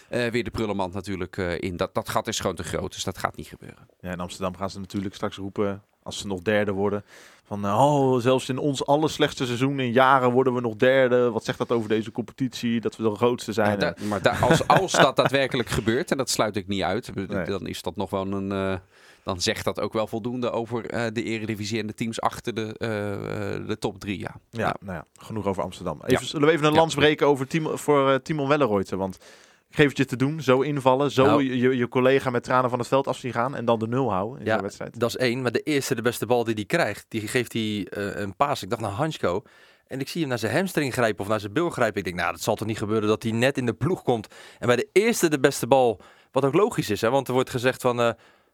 Weer 0.09 0.43
de 0.43 0.51
prullenmand 0.51 0.93
natuurlijk 0.93 1.37
in. 1.37 1.77
Dat, 1.77 1.93
dat 1.93 2.09
gat 2.09 2.27
is 2.27 2.39
gewoon 2.39 2.55
te 2.55 2.63
groot, 2.63 2.93
dus 2.93 3.03
dat 3.03 3.17
gaat 3.17 3.35
niet 3.35 3.47
gebeuren. 3.47 3.87
Ja, 3.99 4.11
in 4.11 4.19
Amsterdam 4.19 4.55
gaan 4.55 4.69
ze 4.69 4.79
natuurlijk 4.79 5.15
straks 5.15 5.37
roepen, 5.37 5.83
als 6.03 6.17
ze 6.17 6.27
nog 6.27 6.41
derde 6.41 6.71
worden, 6.71 7.03
van 7.43 7.65
eh, 7.65 7.79
oh, 7.93 8.19
zelfs 8.21 8.49
in 8.49 8.57
ons 8.57 8.85
allerslechtste 8.85 9.45
seizoen 9.45 9.79
in 9.79 9.91
jaren 9.91 10.31
worden 10.31 10.53
we 10.53 10.61
nog 10.61 10.75
derde. 10.75 11.29
Wat 11.31 11.43
zegt 11.43 11.57
dat 11.57 11.71
over 11.71 11.89
deze 11.89 12.11
competitie, 12.11 12.81
dat 12.81 12.95
we 12.95 13.03
de 13.03 13.15
grootste 13.15 13.53
zijn? 13.53 13.79
Ja, 13.79 13.95
maar 14.07 14.37
als, 14.41 14.67
als 14.67 14.91
dat 14.91 15.15
daadwerkelijk 15.15 15.69
gebeurt, 15.69 16.11
en 16.11 16.17
dat 16.17 16.29
sluit 16.29 16.55
ik 16.55 16.67
niet 16.67 16.81
uit, 16.81 17.15
Nee. 17.15 17.45
dan 17.45 17.67
is 17.67 17.81
dat 17.81 17.95
nog 17.95 18.09
wel 18.09 18.25
een. 18.31 18.51
eh, 18.51 18.75
dan 19.23 19.41
zegt 19.41 19.65
dat 19.65 19.79
ook 19.79 19.93
wel 19.93 20.07
voldoende 20.07 20.51
over 20.51 20.85
eh, 20.89 21.05
de 21.13 21.23
Eredivisie 21.23 21.79
en 21.79 21.87
de 21.87 21.93
teams 21.93 22.21
achter 22.21 22.53
de, 22.53 22.75
de 23.67 23.77
top 23.79 23.99
drie. 23.99 24.19
Ja. 24.19 24.35
Ja, 24.49 24.59
Nou, 24.63 24.75
nou 24.79 24.95
ja, 24.97 25.05
genoeg 25.25 25.45
over 25.45 25.63
Amsterdam. 25.63 25.95
Even, 26.05 26.11
Ja. 26.11 26.27
Zullen 26.27 26.47
we 26.47 26.53
even 26.53 26.65
een 26.67 26.73
lans 26.73 26.95
breken 26.95 27.27
over 27.27 27.47
voor 27.77 28.21
Timon 28.21 28.47
Welleroyte? 28.47 28.95
Want 28.97 29.17
geef 29.71 29.87
het 29.87 29.97
je 29.97 30.05
te 30.05 30.15
doen, 30.15 30.41
zo 30.41 30.61
invallen, 30.61 31.11
zo 31.11 31.25
Nou. 31.25 31.43
je, 31.55 31.77
je, 31.77 31.87
collega 31.87 32.29
met 32.29 32.43
tranen 32.43 32.69
van 32.69 32.79
het 32.79 32.87
veld 32.87 33.07
af 33.07 33.17
zien 33.17 33.31
gaan 33.33 33.55
en 33.55 33.65
dan 33.65 33.79
de 33.79 33.87
nul 33.87 34.11
houden 34.11 34.39
in 34.39 34.45
Ja, 34.45 34.55
de 34.55 34.61
wedstrijd. 34.61 34.99
Dat 34.99 35.09
is 35.09 35.17
één. 35.17 35.41
Maar 35.41 35.51
de 35.51 35.61
eerste, 35.61 35.95
de 35.95 36.01
beste 36.01 36.25
bal 36.25 36.43
die 36.43 36.53
hij 36.53 36.65
krijgt, 36.65 37.05
die 37.07 37.27
geeft 37.27 37.53
hij 37.53 37.87
eh, 37.89 38.21
een 38.21 38.35
paas. 38.35 38.63
Ik 38.63 38.69
dacht 38.69 38.81
naar 38.81 38.91
Hansko. 38.91 39.41
En 39.87 39.99
ik 39.99 40.09
zie 40.09 40.19
hem 40.21 40.29
naar 40.29 40.39
zijn 40.39 40.55
hamstring 40.55 40.93
grijpen 40.93 41.21
of 41.23 41.27
naar 41.27 41.39
zijn 41.39 41.53
bil 41.53 41.69
grijpen. 41.69 41.97
Ik 41.97 42.03
denk, 42.03 42.15
nou, 42.15 42.31
dat 42.31 42.41
zal 42.41 42.55
toch 42.55 42.67
niet 42.67 42.77
gebeuren 42.77 43.07
dat 43.09 43.23
hij 43.23 43.31
net 43.31 43.57
in 43.57 43.65
de 43.65 43.73
ploeg 43.73 44.03
komt. 44.03 44.27
En 44.59 44.67
bij 44.67 44.75
de 44.75 44.87
eerste, 44.91 45.29
de 45.29 45.39
beste 45.39 45.67
bal, 45.67 46.01
wat 46.31 46.45
ook 46.45 46.53
logisch 46.53 46.89
is, 46.89 47.01
hè, 47.01 47.09
want 47.09 47.27
er 47.27 47.33
wordt 47.33 47.49
gezegd 47.49 47.81
van... 47.81 47.99
eh, 48.01 48.09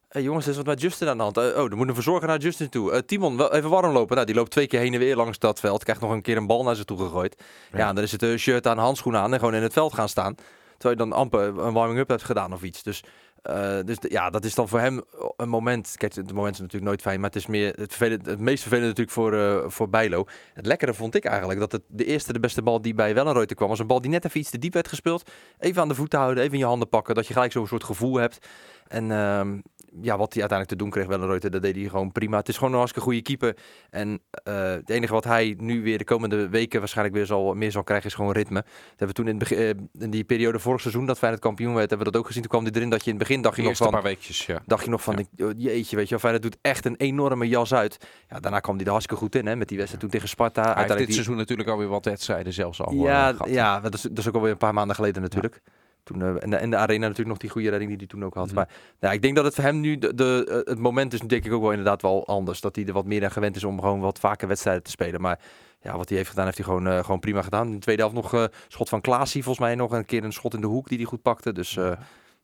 hey, 0.09 0.21
jongens, 0.21 0.45
er 0.45 0.51
is 0.51 0.57
wat 0.57 0.65
met 0.65 0.81
Justin 0.81 1.07
aan 1.07 1.17
de 1.17 1.23
hand. 1.23 1.37
Eh, 1.37 1.43
oh, 1.43 1.71
er 1.71 1.77
moet 1.77 1.87
een 1.87 1.93
verzorger 1.93 2.27
naar 2.27 2.37
Justin 2.39 2.69
toe. 2.69 3.05
Timon, 3.05 3.37
wel 3.37 3.53
even 3.53 3.69
warm 3.69 3.91
lopen. 3.93 4.15
Nou, 4.15 4.27
die 4.27 4.35
loopt 4.35 4.51
twee 4.51 4.67
keer 4.67 4.79
heen 4.79 4.93
en 4.93 4.99
weer 4.99 5.15
langs 5.15 5.39
dat 5.39 5.59
veld. 5.59 5.83
Krijgt 5.83 6.01
nog 6.01 6.11
een 6.11 6.21
keer 6.21 6.37
een 6.37 6.47
bal 6.47 6.63
naar 6.63 6.75
zich 6.75 6.85
toe 6.85 6.97
gegooid. 6.97 7.35
Ja, 7.71 7.77
Ja. 7.77 7.89
en 7.89 7.95
dan 7.95 8.03
is 8.03 8.11
het 8.11 8.21
een 8.21 8.39
shirt 8.39 8.67
aan, 8.67 8.77
handschoenen 8.77 9.21
aan 9.21 9.33
en 9.33 9.39
gewoon 9.39 9.55
in 9.55 9.63
het 9.63 9.73
veld 9.73 9.93
gaan 9.93 10.09
staan. 10.09 10.35
Terwijl 10.77 10.99
je 10.99 11.09
dan 11.09 11.19
amper 11.19 11.59
een 11.59 11.73
warming-up 11.73 12.09
hebt 12.09 12.23
gedaan 12.23 12.53
of 12.53 12.63
iets. 12.63 12.83
Dus, 12.83 13.03
eh, 13.41 13.79
dus 13.85 13.97
ja, 14.01 14.29
dat 14.29 14.45
is 14.45 14.55
dan 14.55 14.67
voor 14.67 14.79
hem 14.79 15.01
een 15.37 15.49
moment. 15.49 15.95
Kijk, 15.97 16.13
de 16.13 16.21
momenten 16.21 16.55
zijn 16.55 16.63
natuurlijk 16.63 16.83
nooit 16.83 17.01
fijn. 17.01 17.19
Maar 17.19 17.29
het 17.29 17.39
is 17.39 17.47
meer 17.47 17.73
het, 17.75 17.99
het 17.99 18.39
meest 18.39 18.61
vervelende 18.61 18.87
natuurlijk 18.87 19.15
voor, 19.15 19.33
eh, 19.33 19.63
voor 19.67 19.89
Bijlo. 19.89 20.25
Het 20.53 20.65
lekkere 20.65 20.93
vond 20.93 21.15
ik 21.15 21.25
eigenlijk 21.25 21.59
dat 21.59 21.71
het 21.71 21.81
de 21.87 22.05
eerste, 22.05 22.33
de 22.33 22.39
beste 22.39 22.61
bal 22.61 22.81
die 22.81 22.93
bij 22.93 23.13
Wellenreuter 23.13 23.55
kwam, 23.55 23.69
was 23.69 23.79
een 23.79 23.87
bal 23.87 24.01
die 24.01 24.11
net 24.11 24.25
even 24.25 24.39
iets 24.39 24.49
te 24.49 24.59
diep 24.59 24.73
werd 24.73 24.87
gespeeld. 24.87 25.31
Even 25.59 25.81
aan 25.81 25.87
de 25.87 25.95
voeten 25.95 26.19
houden, 26.19 26.43
even 26.43 26.53
in 26.53 26.59
je 26.59 26.65
handen 26.65 26.89
pakken. 26.89 27.15
Dat 27.15 27.27
je 27.27 27.33
gelijk 27.33 27.51
zo'n 27.51 27.67
soort 27.67 27.83
gevoel 27.83 28.15
hebt. 28.15 28.47
En 28.87 29.11
ehm, 29.11 29.59
ja, 30.01 30.17
wat 30.17 30.33
hij 30.33 30.41
uiteindelijk 30.41 30.69
te 30.69 30.75
doen 30.75 30.89
kreeg, 30.89 31.05
Wellenreuter, 31.05 31.51
dat 31.51 31.61
deed 31.61 31.75
hij 31.75 31.85
gewoon 31.89 32.11
prima. 32.11 32.37
Het 32.37 32.47
is 32.49 32.55
gewoon 32.55 32.71
een 32.71 32.77
hartstikke 32.77 33.07
goede 33.07 33.21
keeper. 33.23 33.55
En 33.89 34.21
eh, 34.31 34.69
het 34.69 34.89
enige 34.89 35.13
wat 35.13 35.23
hij 35.23 35.55
nu 35.59 35.83
weer 35.83 35.97
de 35.97 36.03
komende 36.03 36.49
weken 36.49 36.79
waarschijnlijk 36.79 37.15
weer 37.15 37.25
zal, 37.25 37.53
meer 37.53 37.71
zal 37.71 37.83
krijgen, 37.83 38.07
is 38.07 38.13
gewoon 38.13 38.31
ritme. 38.31 38.61
Dat 38.61 38.73
hebben 38.89 39.07
we 39.07 39.13
toen 39.13 39.27
in, 39.27 39.37
begin, 39.37 39.57
eh, 39.57 40.03
in 40.03 40.09
die 40.09 40.23
periode 40.23 40.59
vorig 40.59 40.81
seizoen 40.81 41.05
dat 41.05 41.17
Feyenoord 41.17 41.43
kampioen 41.43 41.73
werd, 41.73 41.89
hebben 41.89 42.05
we 42.07 42.11
dat 42.11 42.21
ook 42.21 42.27
gezien. 42.27 42.41
Toen 42.41 42.51
kwam 42.51 42.63
hij 42.63 42.73
erin 42.73 42.89
dat 42.89 43.03
je 43.03 43.11
in 43.11 43.17
het 43.17 43.27
begin 43.27 43.41
dacht 43.41 43.55
je 43.55 43.61
nog 43.63 43.77
van... 43.77 43.89
paar 43.91 44.01
weekjes, 44.03 44.45
ja. 44.45 44.61
Dacht 44.65 44.83
je 44.83 44.89
nog 44.89 45.03
van, 45.03 45.27
Ja. 45.35 45.45
oh, 45.45 45.51
jeetje, 45.57 45.95
weet 45.95 46.05
je 46.05 46.09
wel, 46.09 46.19
Feyenoord 46.19 46.43
doet 46.43 46.57
echt 46.61 46.85
een 46.85 46.95
enorme 46.95 47.47
jas 47.47 47.73
uit. 47.73 47.97
Ja, 48.29 48.39
daarna 48.39 48.59
kwam 48.59 48.75
hij 48.75 48.85
er 48.85 48.91
hartstikke 48.91 49.23
goed 49.23 49.35
in, 49.35 49.45
hè, 49.47 49.55
met 49.55 49.67
die 49.67 49.77
wedstrijd 49.77 50.03
toen 50.03 50.11
tegen 50.13 50.29
Sparta. 50.29 50.61
Hij 50.73 50.83
heeft 50.83 50.97
dit 50.97 51.05
die- 51.05 51.13
seizoen 51.13 51.35
natuurlijk 51.35 51.69
alweer 51.69 51.87
wat 51.87 52.05
wedstrijden 52.05 52.53
zelfs 52.53 52.81
al 52.81 52.93
ja, 52.93 53.29
eh, 53.29 53.35
gehad. 53.35 53.49
ja 53.53 53.79
dat, 53.79 53.93
is, 53.93 54.01
dat 54.01 54.17
is 54.17 54.27
ook 54.27 54.33
alweer 54.35 54.51
een 54.51 54.57
paar 54.57 54.73
maanden 54.73 54.95
geleden 54.95 55.21
natuurlijk. 55.21 55.61
Toen, 56.07 56.21
eh, 56.21 56.43
en, 56.43 56.49
de, 56.49 56.55
en 56.55 56.69
de 56.69 56.75
arena 56.75 57.01
natuurlijk 57.01 57.29
nog 57.29 57.37
die 57.37 57.49
goede 57.49 57.69
redding 57.69 57.89
die 57.89 57.99
hij 57.99 58.07
toen 58.07 58.25
ook 58.25 58.33
had. 58.33 58.45
Mhm. 58.45 58.55
Maar 58.55 58.69
nou, 58.99 59.13
ik 59.13 59.21
denk 59.21 59.35
dat 59.35 59.45
het 59.45 59.55
voor 59.55 59.63
hem 59.63 59.79
nu, 59.79 59.97
de, 59.97 60.13
de, 60.13 60.45
eh, 60.49 60.71
het 60.71 60.79
moment 60.79 61.13
is 61.13 61.19
denk 61.19 61.45
ik 61.45 61.53
ook 61.53 61.61
wel 61.61 61.71
inderdaad 61.71 62.01
wel 62.01 62.27
anders. 62.27 62.61
Dat 62.61 62.75
hij 62.75 62.85
er 62.85 62.93
wat 62.93 63.05
meer 63.05 63.23
aan 63.23 63.31
gewend 63.31 63.55
is 63.55 63.63
om 63.63 63.79
gewoon 63.79 63.99
wat 63.99 64.19
vaker 64.19 64.47
wedstrijden 64.47 64.83
te 64.83 64.91
spelen. 64.91 65.21
Maar 65.21 65.39
ja, 65.81 65.97
wat 65.97 66.09
hij 66.09 66.17
heeft 66.17 66.29
gedaan, 66.29 66.45
heeft 66.45 66.57
hij 66.57 66.65
gewoon, 66.65 66.87
eh, 66.87 67.03
gewoon 67.03 67.19
prima 67.19 67.41
gedaan. 67.41 67.67
In 67.67 67.73
de 67.73 67.79
tweede 67.79 68.01
helft 68.01 68.15
nog 68.15 68.33
eh 68.33 68.43
schot 68.67 68.89
van 68.89 69.01
Klaasie 69.01 69.43
volgens 69.43 69.65
mij 69.65 69.75
nog. 69.75 69.91
Een 69.91 70.05
keer 70.05 70.23
een 70.23 70.33
schot 70.33 70.53
in 70.53 70.61
de 70.61 70.67
hoek 70.67 70.87
die 70.87 70.97
hij 70.97 71.07
goed 71.07 71.21
pakte. 71.21 71.53
Dus 71.53 71.77
eh, 71.77 71.91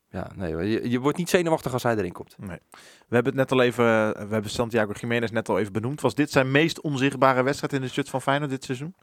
ja, 0.10 0.32
nee, 0.36 0.56
je, 0.56 0.90
je 0.90 1.00
wordt 1.00 1.18
niet 1.18 1.30
zenuwachtig 1.30 1.74
als 1.74 1.84
hij 1.84 1.96
erin 1.96 2.12
komt. 2.12 2.36
We 2.38 3.16
hebben 3.16 3.38
het 3.38 3.50
net 3.50 3.52
al 3.52 3.62
even, 3.62 3.86
we 4.14 4.34
hebben 4.34 4.52
Santiago 4.52 4.92
Jiménez 4.92 5.32
net 5.32 5.50
al 5.50 5.60
even 5.60 5.74
benoemd. 5.74 6.02
Was 6.02 6.16
dit 6.16 6.32
zijn 6.32 6.52
meest 6.52 6.82
onzichtbare 6.82 7.44
wedstrijd 7.44 7.74
in 7.74 7.82
de 7.82 7.90
shirt 7.90 8.10
van 8.10 8.22
Feyenoord 8.22 8.52
dit 8.52 8.64
seizoen? 8.64 8.96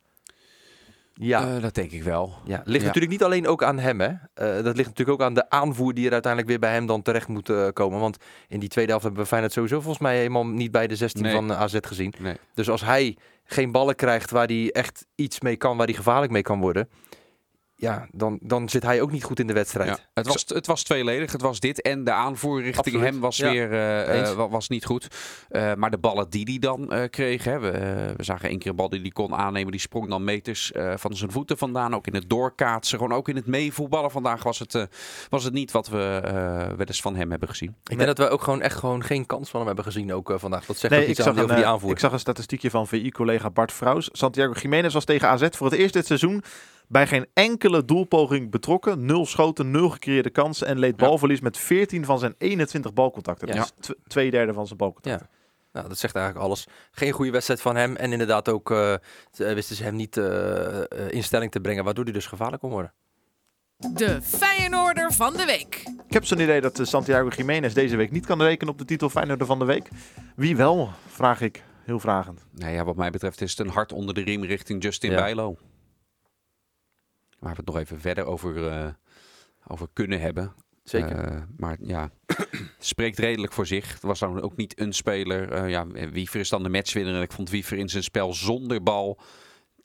Ja, 1.23 1.55
Eh, 1.57 1.63
dat 1.63 1.75
denk 1.75 1.91
ik 1.91 2.03
wel. 2.03 2.35
ja. 2.45 2.63
ligt 2.65 2.81
ja. 2.81 2.87
natuurlijk 2.87 3.13
niet 3.13 3.23
alleen 3.25 3.47
ook 3.47 3.63
aan 3.63 3.79
hem. 3.79 4.01
Hè. 4.01 4.09
Eh, 4.09 4.65
dat 4.65 4.77
ligt 4.77 4.89
natuurlijk 4.89 5.21
ook 5.21 5.27
aan 5.27 5.35
de 5.35 5.51
aanvoer 5.51 5.95
die 5.95 6.07
er 6.07 6.13
uiteindelijk 6.13 6.51
weer 6.53 6.61
bij 6.61 6.73
hem 6.73 6.87
dan 6.87 7.03
terecht 7.03 7.29
moet 7.29 7.49
eh, 7.49 7.69
komen. 7.73 8.01
Want 8.01 8.17
in 8.49 8.61
die 8.61 8.69
tweede 8.69 8.91
helft 8.91 9.05
hebben 9.05 9.23
we 9.23 9.29
Feyenoord 9.29 9.53
sowieso 9.53 9.81
volgens 9.81 10.03
mij 10.03 10.17
helemaal 10.17 10.47
niet 10.47 10.71
bij 10.71 10.87
de 10.87 10.97
16 10.97 11.23
Nee. 11.23 11.33
van 11.35 11.53
AZ 11.53 11.77
gezien. 11.81 12.13
Nee. 12.19 12.37
Dus 12.55 12.71
als 12.71 12.85
hij 12.85 13.17
geen 13.45 13.73
ballen 13.73 13.95
krijgt 13.97 14.31
waar 14.31 14.47
hij 14.47 14.71
echt 14.73 15.07
iets 15.15 15.41
mee 15.41 15.57
kan, 15.57 15.77
waar 15.77 15.87
hij 15.87 15.95
gevaarlijk 15.95 16.33
mee 16.33 16.43
kan 16.43 16.61
worden. 16.61 16.89
Ja, 17.81 18.07
dan, 18.11 18.39
dan 18.43 18.69
zit 18.69 18.83
hij 18.83 19.01
ook 19.01 19.11
niet 19.13 19.25
goed 19.25 19.39
in 19.41 19.47
de 19.47 19.53
wedstrijd. 19.53 19.89
Ja, 19.89 19.99
het, 20.15 20.27
was, 20.27 20.45
het 20.47 20.67
was 20.67 20.83
tweeledig. 20.83 21.33
Het 21.33 21.41
was 21.43 21.61
dit 21.61 21.83
en 21.83 22.05
de 22.05 22.13
aanvoer 22.13 22.57
richting 22.63 22.79
Absoluut. 22.87 23.07
hem 23.07 23.21
was 23.21 23.37
Ja. 23.37 23.51
weer 23.51 23.73
eh, 23.73 24.21
eh, 24.31 24.37
wa- 24.37 24.49
was 24.49 24.69
niet 24.69 24.85
goed. 24.85 25.07
Eh, 25.49 25.75
maar 25.75 25.91
de 25.91 25.99
ballen 25.99 26.31
die 26.31 26.45
hij 26.45 26.59
dan 26.59 26.93
eh, 26.93 27.09
kreeg, 27.11 27.45
hè, 27.45 27.59
we, 27.59 27.71
we 28.17 28.23
zagen 28.25 28.49
één 28.49 28.59
keer 28.59 28.71
een 28.71 28.77
bal 28.77 28.89
die 28.89 29.01
hij 29.01 29.11
kon 29.11 29.35
aannemen. 29.35 29.71
Die 29.71 29.81
sprong 29.81 30.09
dan 30.09 30.25
meters 30.25 30.73
eh, 30.73 30.93
van 30.97 31.17
zijn 31.17 31.31
voeten 31.33 31.59
vandaan. 31.59 31.95
Ook 31.95 32.07
in 32.07 32.15
het 32.15 32.31
doorkaatsen, 32.31 32.99
gewoon 32.99 33.17
ook 33.17 33.29
in 33.29 33.37
het 33.37 33.47
meevoetballen. 33.47 34.11
Vandaag 34.11 34.43
was 34.43 34.59
het, 34.59 34.75
eh, 34.75 34.83
was 35.29 35.45
het 35.45 35.53
niet 35.53 35.71
wat 35.71 35.89
we 35.89 36.21
eh 36.25 36.33
wel 36.77 36.87
eens 36.87 37.01
van 37.03 37.17
hem 37.17 37.31
hebben 37.31 37.49
gezien. 37.49 37.75
Ik 37.85 37.97
denk 37.99 38.17
dat 38.17 38.19
we 38.19 38.29
ook 38.29 38.43
gewoon 38.43 38.63
echt 38.63 38.77
gewoon 38.79 39.05
geen 39.05 39.27
kans 39.27 39.49
van 39.51 39.59
hem 39.59 39.67
hebben 39.67 39.85
gezien 39.85 40.13
ook 40.13 40.33
vandaag. 40.37 40.67
Dat 40.67 40.77
zegt 40.79 40.93
Nee, 40.95 41.03
ook 41.03 41.09
iets 41.09 41.19
zag, 41.19 41.37
aan 41.39 41.49
een, 41.51 41.55
die 41.57 41.67
aanvoer. 41.67 41.91
ik 41.91 41.99
zag 41.99 42.13
een 42.13 42.19
statistiekje 42.19 42.71
van 42.71 42.87
VI-collega 42.87 43.51
Bart 43.51 43.73
Vrouws. 43.73 44.09
Santiago 44.13 44.53
Jiménez 44.53 44.93
was 44.95 45.05
tegen 45.05 45.29
AZ 45.29 45.47
voor 45.51 45.71
het 45.71 45.79
eerst 45.79 45.93
dit 45.95 46.07
seizoen 46.07 46.43
bij 46.91 47.07
geen 47.07 47.27
enkele 47.35 47.85
doelpoging 47.85 48.51
betrokken. 48.51 49.05
Nul 49.05 49.27
schoten, 49.27 49.71
nul 49.71 49.89
gecreëerde 49.89 50.31
kansen 50.31 50.67
en 50.67 50.79
leed 50.79 51.01
Ja. 51.01 51.07
balverlies 51.07 51.41
met 51.41 51.57
14 51.59 52.05
van 52.05 52.19
zijn 52.19 52.35
21 52.39 52.93
balcontacten. 52.93 53.49
Ja. 53.49 53.55
Dat 53.55 53.73
is 53.81 53.87
tw- 53.87 54.09
twee 54.09 54.31
derde 54.31 54.53
van 54.53 54.67
zijn 54.67 54.79
balcontacten. 54.79 55.29
Nou, 55.73 55.89
dat 55.89 55.99
zegt 55.99 56.15
eigenlijk 56.15 56.47
alles. 56.47 56.67
Geen 56.91 57.13
goede 57.13 57.31
wedstrijd 57.31 57.61
van 57.61 57.77
hem. 57.77 57.97
En 57.97 58.13
inderdaad 58.13 58.49
ook 58.49 58.71
eh, 58.71 58.93
eh, 58.93 58.99
wisten 59.33 59.77
ze 59.77 59.83
hem 59.83 59.95
niet 59.97 60.17
eh, 60.17 60.79
eh, 60.81 60.85
in 61.11 61.23
stelling 61.25 61.51
te 61.51 61.61
brengen, 61.61 61.85
waardoor 61.85 62.05
hij 62.05 62.13
dus 62.13 62.27
gevaarlijk 62.27 62.63
kon 62.63 62.71
worden. 62.71 62.93
De 63.95 64.23
Feyenoorder 64.23 65.13
van 65.13 65.33
de 65.37 65.45
week. 65.45 65.83
Ik 66.07 66.13
heb 66.13 66.25
zo'n 66.25 66.41
idee 66.41 66.61
dat 66.61 66.81
Santiago 66.83 67.29
Jiménez 67.29 67.73
deze 67.73 67.97
week 67.97 68.11
niet 68.11 68.27
kan 68.27 68.43
rekenen 68.43 68.73
op 68.73 68.79
de 68.79 68.85
titel 68.85 69.09
Feyenoorder 69.09 69.47
van 69.47 69.59
de 69.59 69.65
week. 69.65 69.89
Wie 70.37 70.57
wel, 70.57 70.91
vraag 71.07 71.41
ik 71.41 71.63
heel 71.85 72.01
vragend. 72.01 72.47
Nou 72.51 72.73
ja, 72.73 72.85
wat 72.85 72.97
mij 72.97 73.11
betreft 73.11 73.41
is 73.41 73.51
het 73.51 73.67
een 73.67 73.73
hart 73.73 73.93
onder 73.93 74.15
de 74.15 74.21
riem 74.23 74.45
richting 74.45 74.83
Justin 74.83 75.11
Ja. 75.11 75.17
Bijlo. 75.17 75.57
Waar 77.41 77.51
we 77.51 77.57
het 77.57 77.67
nog 77.67 77.77
even 77.77 78.01
verder 78.01 78.25
over, 78.25 78.67
eh, 78.67 78.89
over 79.67 79.89
kunnen 79.93 80.21
hebben. 80.21 80.55
Zeker. 80.85 81.25
Eh, 81.25 81.43
maar 81.57 81.77
ja, 81.81 82.11
spreekt 82.79 83.19
redelijk 83.19 83.53
voor 83.53 83.67
zich. 83.67 83.93
Het 83.93 84.03
was 84.03 84.19
dan 84.19 84.41
ook 84.41 84.57
niet 84.57 84.81
een 84.81 84.93
speler. 84.93 85.53
Eh, 85.53 85.71
ja, 85.71 85.87
Wiever 85.87 86.41
is 86.41 86.49
dan 86.49 86.63
de 86.63 86.69
matchwinner. 86.69 87.15
En 87.15 87.23
ik 87.23 87.33
vond 87.33 87.51
Wiever 87.51 87.79
in 87.79 87.89
zijn 87.89 88.03
spel 88.03 88.35
zonder 88.35 88.83
bal. 88.83 89.21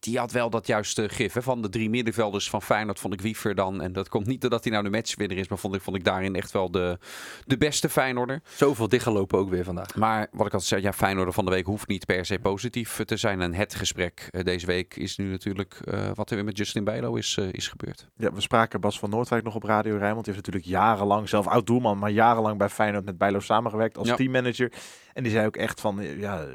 Die 0.05 0.17
had 0.17 0.31
wel 0.31 0.49
dat 0.49 0.67
juiste 0.67 1.09
gif. 1.09 1.33
Hè? 1.33 1.41
Van 1.41 1.61
de 1.61 1.69
drie 1.69 1.89
middenvelders 1.89 2.49
van 2.49 2.61
Feyenoord 2.61 2.99
vond 2.99 3.13
ik 3.13 3.21
Wiever 3.21 3.55
dan. 3.55 3.81
En 3.81 3.93
dat 3.93 4.09
komt 4.09 4.25
niet 4.25 4.41
doordat 4.41 4.63
hij 4.63 4.71
nou 4.71 4.83
de 4.83 4.89
matchwinner 4.89 5.37
is. 5.37 5.47
Maar 5.47 5.57
vond 5.57 5.75
ik, 5.75 5.81
vond 5.81 5.95
ik 5.95 6.03
daarin 6.03 6.35
echt 6.35 6.51
wel 6.51 6.71
de, 6.71 6.97
de 7.45 7.57
beste 7.57 7.89
Feyenoorder. 7.89 8.41
Zoveel 8.55 8.87
dichtgelopen 8.87 9.39
ook 9.39 9.49
weer 9.49 9.63
vandaag. 9.63 9.95
Maar 9.95 10.27
wat 10.31 10.47
ik 10.47 10.53
al 10.53 10.59
zei, 10.59 10.81
ja, 10.81 10.93
Feyenoorder 10.93 11.33
van 11.33 11.45
de 11.45 11.51
week 11.51 11.65
hoeft 11.65 11.87
niet 11.87 12.05
per 12.05 12.25
se 12.25 12.39
positief 12.39 13.01
te 13.05 13.17
zijn. 13.17 13.41
En 13.41 13.53
het 13.53 13.75
gesprek 13.75 14.27
eh, 14.31 14.43
deze 14.43 14.65
week 14.65 14.95
is 14.95 15.17
nu 15.17 15.29
natuurlijk 15.29 15.79
eh, 15.83 16.09
wat 16.13 16.29
er 16.29 16.35
weer 16.35 16.45
met 16.45 16.57
Justin 16.57 16.83
Bijlo 16.83 17.15
is, 17.15 17.37
eh, 17.39 17.47
is 17.51 17.67
gebeurd. 17.67 18.07
Ja, 18.17 18.31
we 18.33 18.41
spraken 18.41 18.81
Bas 18.81 18.99
van 18.99 19.09
Noordwijk 19.09 19.43
nog 19.43 19.55
op 19.55 19.63
Radio 19.63 19.97
Rijnmond. 19.97 20.25
Die 20.25 20.33
heeft 20.33 20.45
natuurlijk 20.45 20.73
jarenlang, 20.73 21.29
zelf 21.29 21.47
oud-doelman, 21.47 21.97
maar 21.99 22.11
jarenlang 22.11 22.57
bij 22.57 22.69
Feyenoord 22.69 23.05
met 23.05 23.17
Bijlo 23.17 23.39
samengewerkt 23.39 23.97
als 23.97 24.07
Ja. 24.07 24.15
teammanager. 24.15 24.71
En 25.15 25.23
die 25.23 25.31
zei 25.31 25.45
ook 25.45 25.55
echt 25.57 25.81
van, 25.81 26.01
ja, 26.17 26.45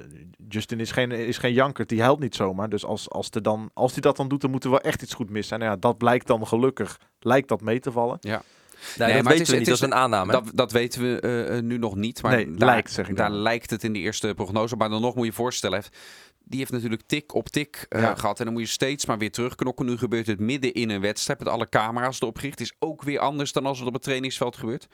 Justin 0.48 0.80
is 0.80 0.90
geen, 0.90 1.10
is 1.12 1.38
geen 1.38 1.52
jankert, 1.52 1.88
die 1.88 2.00
helpt 2.02 2.20
niet 2.22 2.34
zomaar. 2.34 2.68
Dus 2.68 2.84
als, 2.84 3.10
als, 3.10 3.28
er 3.30 3.42
dan, 3.42 3.70
als 3.74 3.92
hij 3.92 4.00
dat 4.00 4.16
dan 4.16 4.28
doet, 4.28 4.40
dan 4.40 4.50
moet 4.50 4.64
er 4.64 4.70
wel 4.70 4.80
echt 4.80 5.02
iets 5.02 5.14
goed 5.14 5.30
mis 5.30 5.48
zijn. 5.48 5.60
Nou 5.60 5.72
ja, 5.72 5.78
dat 5.78 5.98
blijkt 5.98 6.26
dan 6.26 6.46
gelukkig, 6.46 7.00
lijkt 7.20 7.48
dat 7.48 7.60
mee 7.60 7.80
te 7.80 7.92
vallen. 7.92 8.18
Nee, 8.22 8.32
Nee, 8.32 8.38
dat 8.96 8.98
maar 8.98 9.08
het 9.08 9.24
weten 9.24 9.40
is- 9.40 9.48
we 9.48 9.54
het 9.54 9.58
niet. 9.58 9.60
is- 9.60 9.66
Dat 9.66 9.88
is 9.88 9.94
een 9.94 9.94
aanname. 9.94 10.32
Dat, 10.32 10.50
dat 10.54 10.72
weten 10.72 11.02
we 11.02 11.20
eh, 11.20 11.56
eh, 11.56 11.64
nu 11.64 11.78
nog 11.78 11.94
niet. 11.94 12.22
Maar 12.22 12.32
Nee, 12.36 12.50
daar, 12.54 12.68
lijkt, 12.68 12.90
zeg 12.90 13.08
ik 13.08 13.16
daar 13.16 13.30
dan. 13.30 13.38
lijkt 13.38 13.70
het 13.70 13.84
in 13.84 13.92
de 13.92 13.98
eerste 13.98 14.32
prognose. 14.36 14.76
Maar 14.76 14.88
dan 14.88 15.00
nog 15.00 15.14
moet 15.14 15.24
je 15.24 15.30
je 15.30 15.36
voorstellen. 15.36 15.76
heeft- 15.76 15.96
Die 16.44 16.58
heeft 16.58 16.72
natuurlijk 16.72 17.02
tik 17.06 17.34
op 17.34 17.48
tik 17.48 17.86
eh, 17.88 18.00
Ja. 18.02 18.14
gehad. 18.14 18.38
En 18.38 18.44
dan 18.44 18.52
moet 18.54 18.62
je 18.62 18.68
steeds 18.68 19.06
maar 19.06 19.18
weer 19.18 19.30
terugknokken. 19.32 19.86
Nu 19.86 19.96
gebeurt 19.96 20.26
het 20.26 20.40
midden 20.40 20.72
in 20.72 20.90
een 20.90 21.00
wedstrijd. 21.00 21.38
Met 21.38 21.48
alle 21.48 21.68
camera's 21.68 22.20
erop 22.20 22.38
gericht. 22.38 22.60
Is 22.60 22.72
ook 22.78 23.02
weer 23.02 23.18
anders 23.18 23.52
dan 23.52 23.66
als 23.66 23.78
het 23.78 23.86
op 23.88 23.94
het 23.94 24.02
trainingsveld 24.02 24.56
gebeurt. 24.56 24.86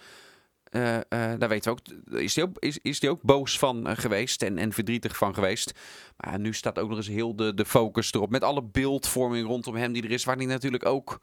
Eh, 0.76 0.96
eh, 0.96 1.38
daar 1.38 1.48
weten 1.48 1.74
we 1.74 1.78
ook. 1.78 2.20
Is 2.20 2.34
hij 2.34 2.44
ook, 2.44 2.56
is, 2.58 2.78
is 2.82 3.04
ook 3.04 3.22
boos 3.22 3.58
van 3.58 3.86
eh, 3.86 3.96
geweest. 3.96 4.42
En, 4.42 4.58
en 4.58 4.72
verdrietig 4.72 5.16
van 5.16 5.34
geweest. 5.34 5.72
Maar 6.16 6.38
nu 6.38 6.52
staat 6.52 6.78
ook 6.78 6.88
nog 6.88 6.96
eens 6.96 7.08
heel 7.08 7.36
de, 7.36 7.54
de 7.54 7.64
focus 7.64 8.12
erop. 8.12 8.30
Met 8.30 8.44
alle 8.44 8.62
beeldvorming 8.62 9.46
rondom 9.46 9.74
hem 9.76 9.92
die 9.92 10.02
er 10.02 10.10
is. 10.10 10.24
Waar 10.24 10.36
hij 10.36 10.46
natuurlijk 10.46 10.86
ook 10.86 11.20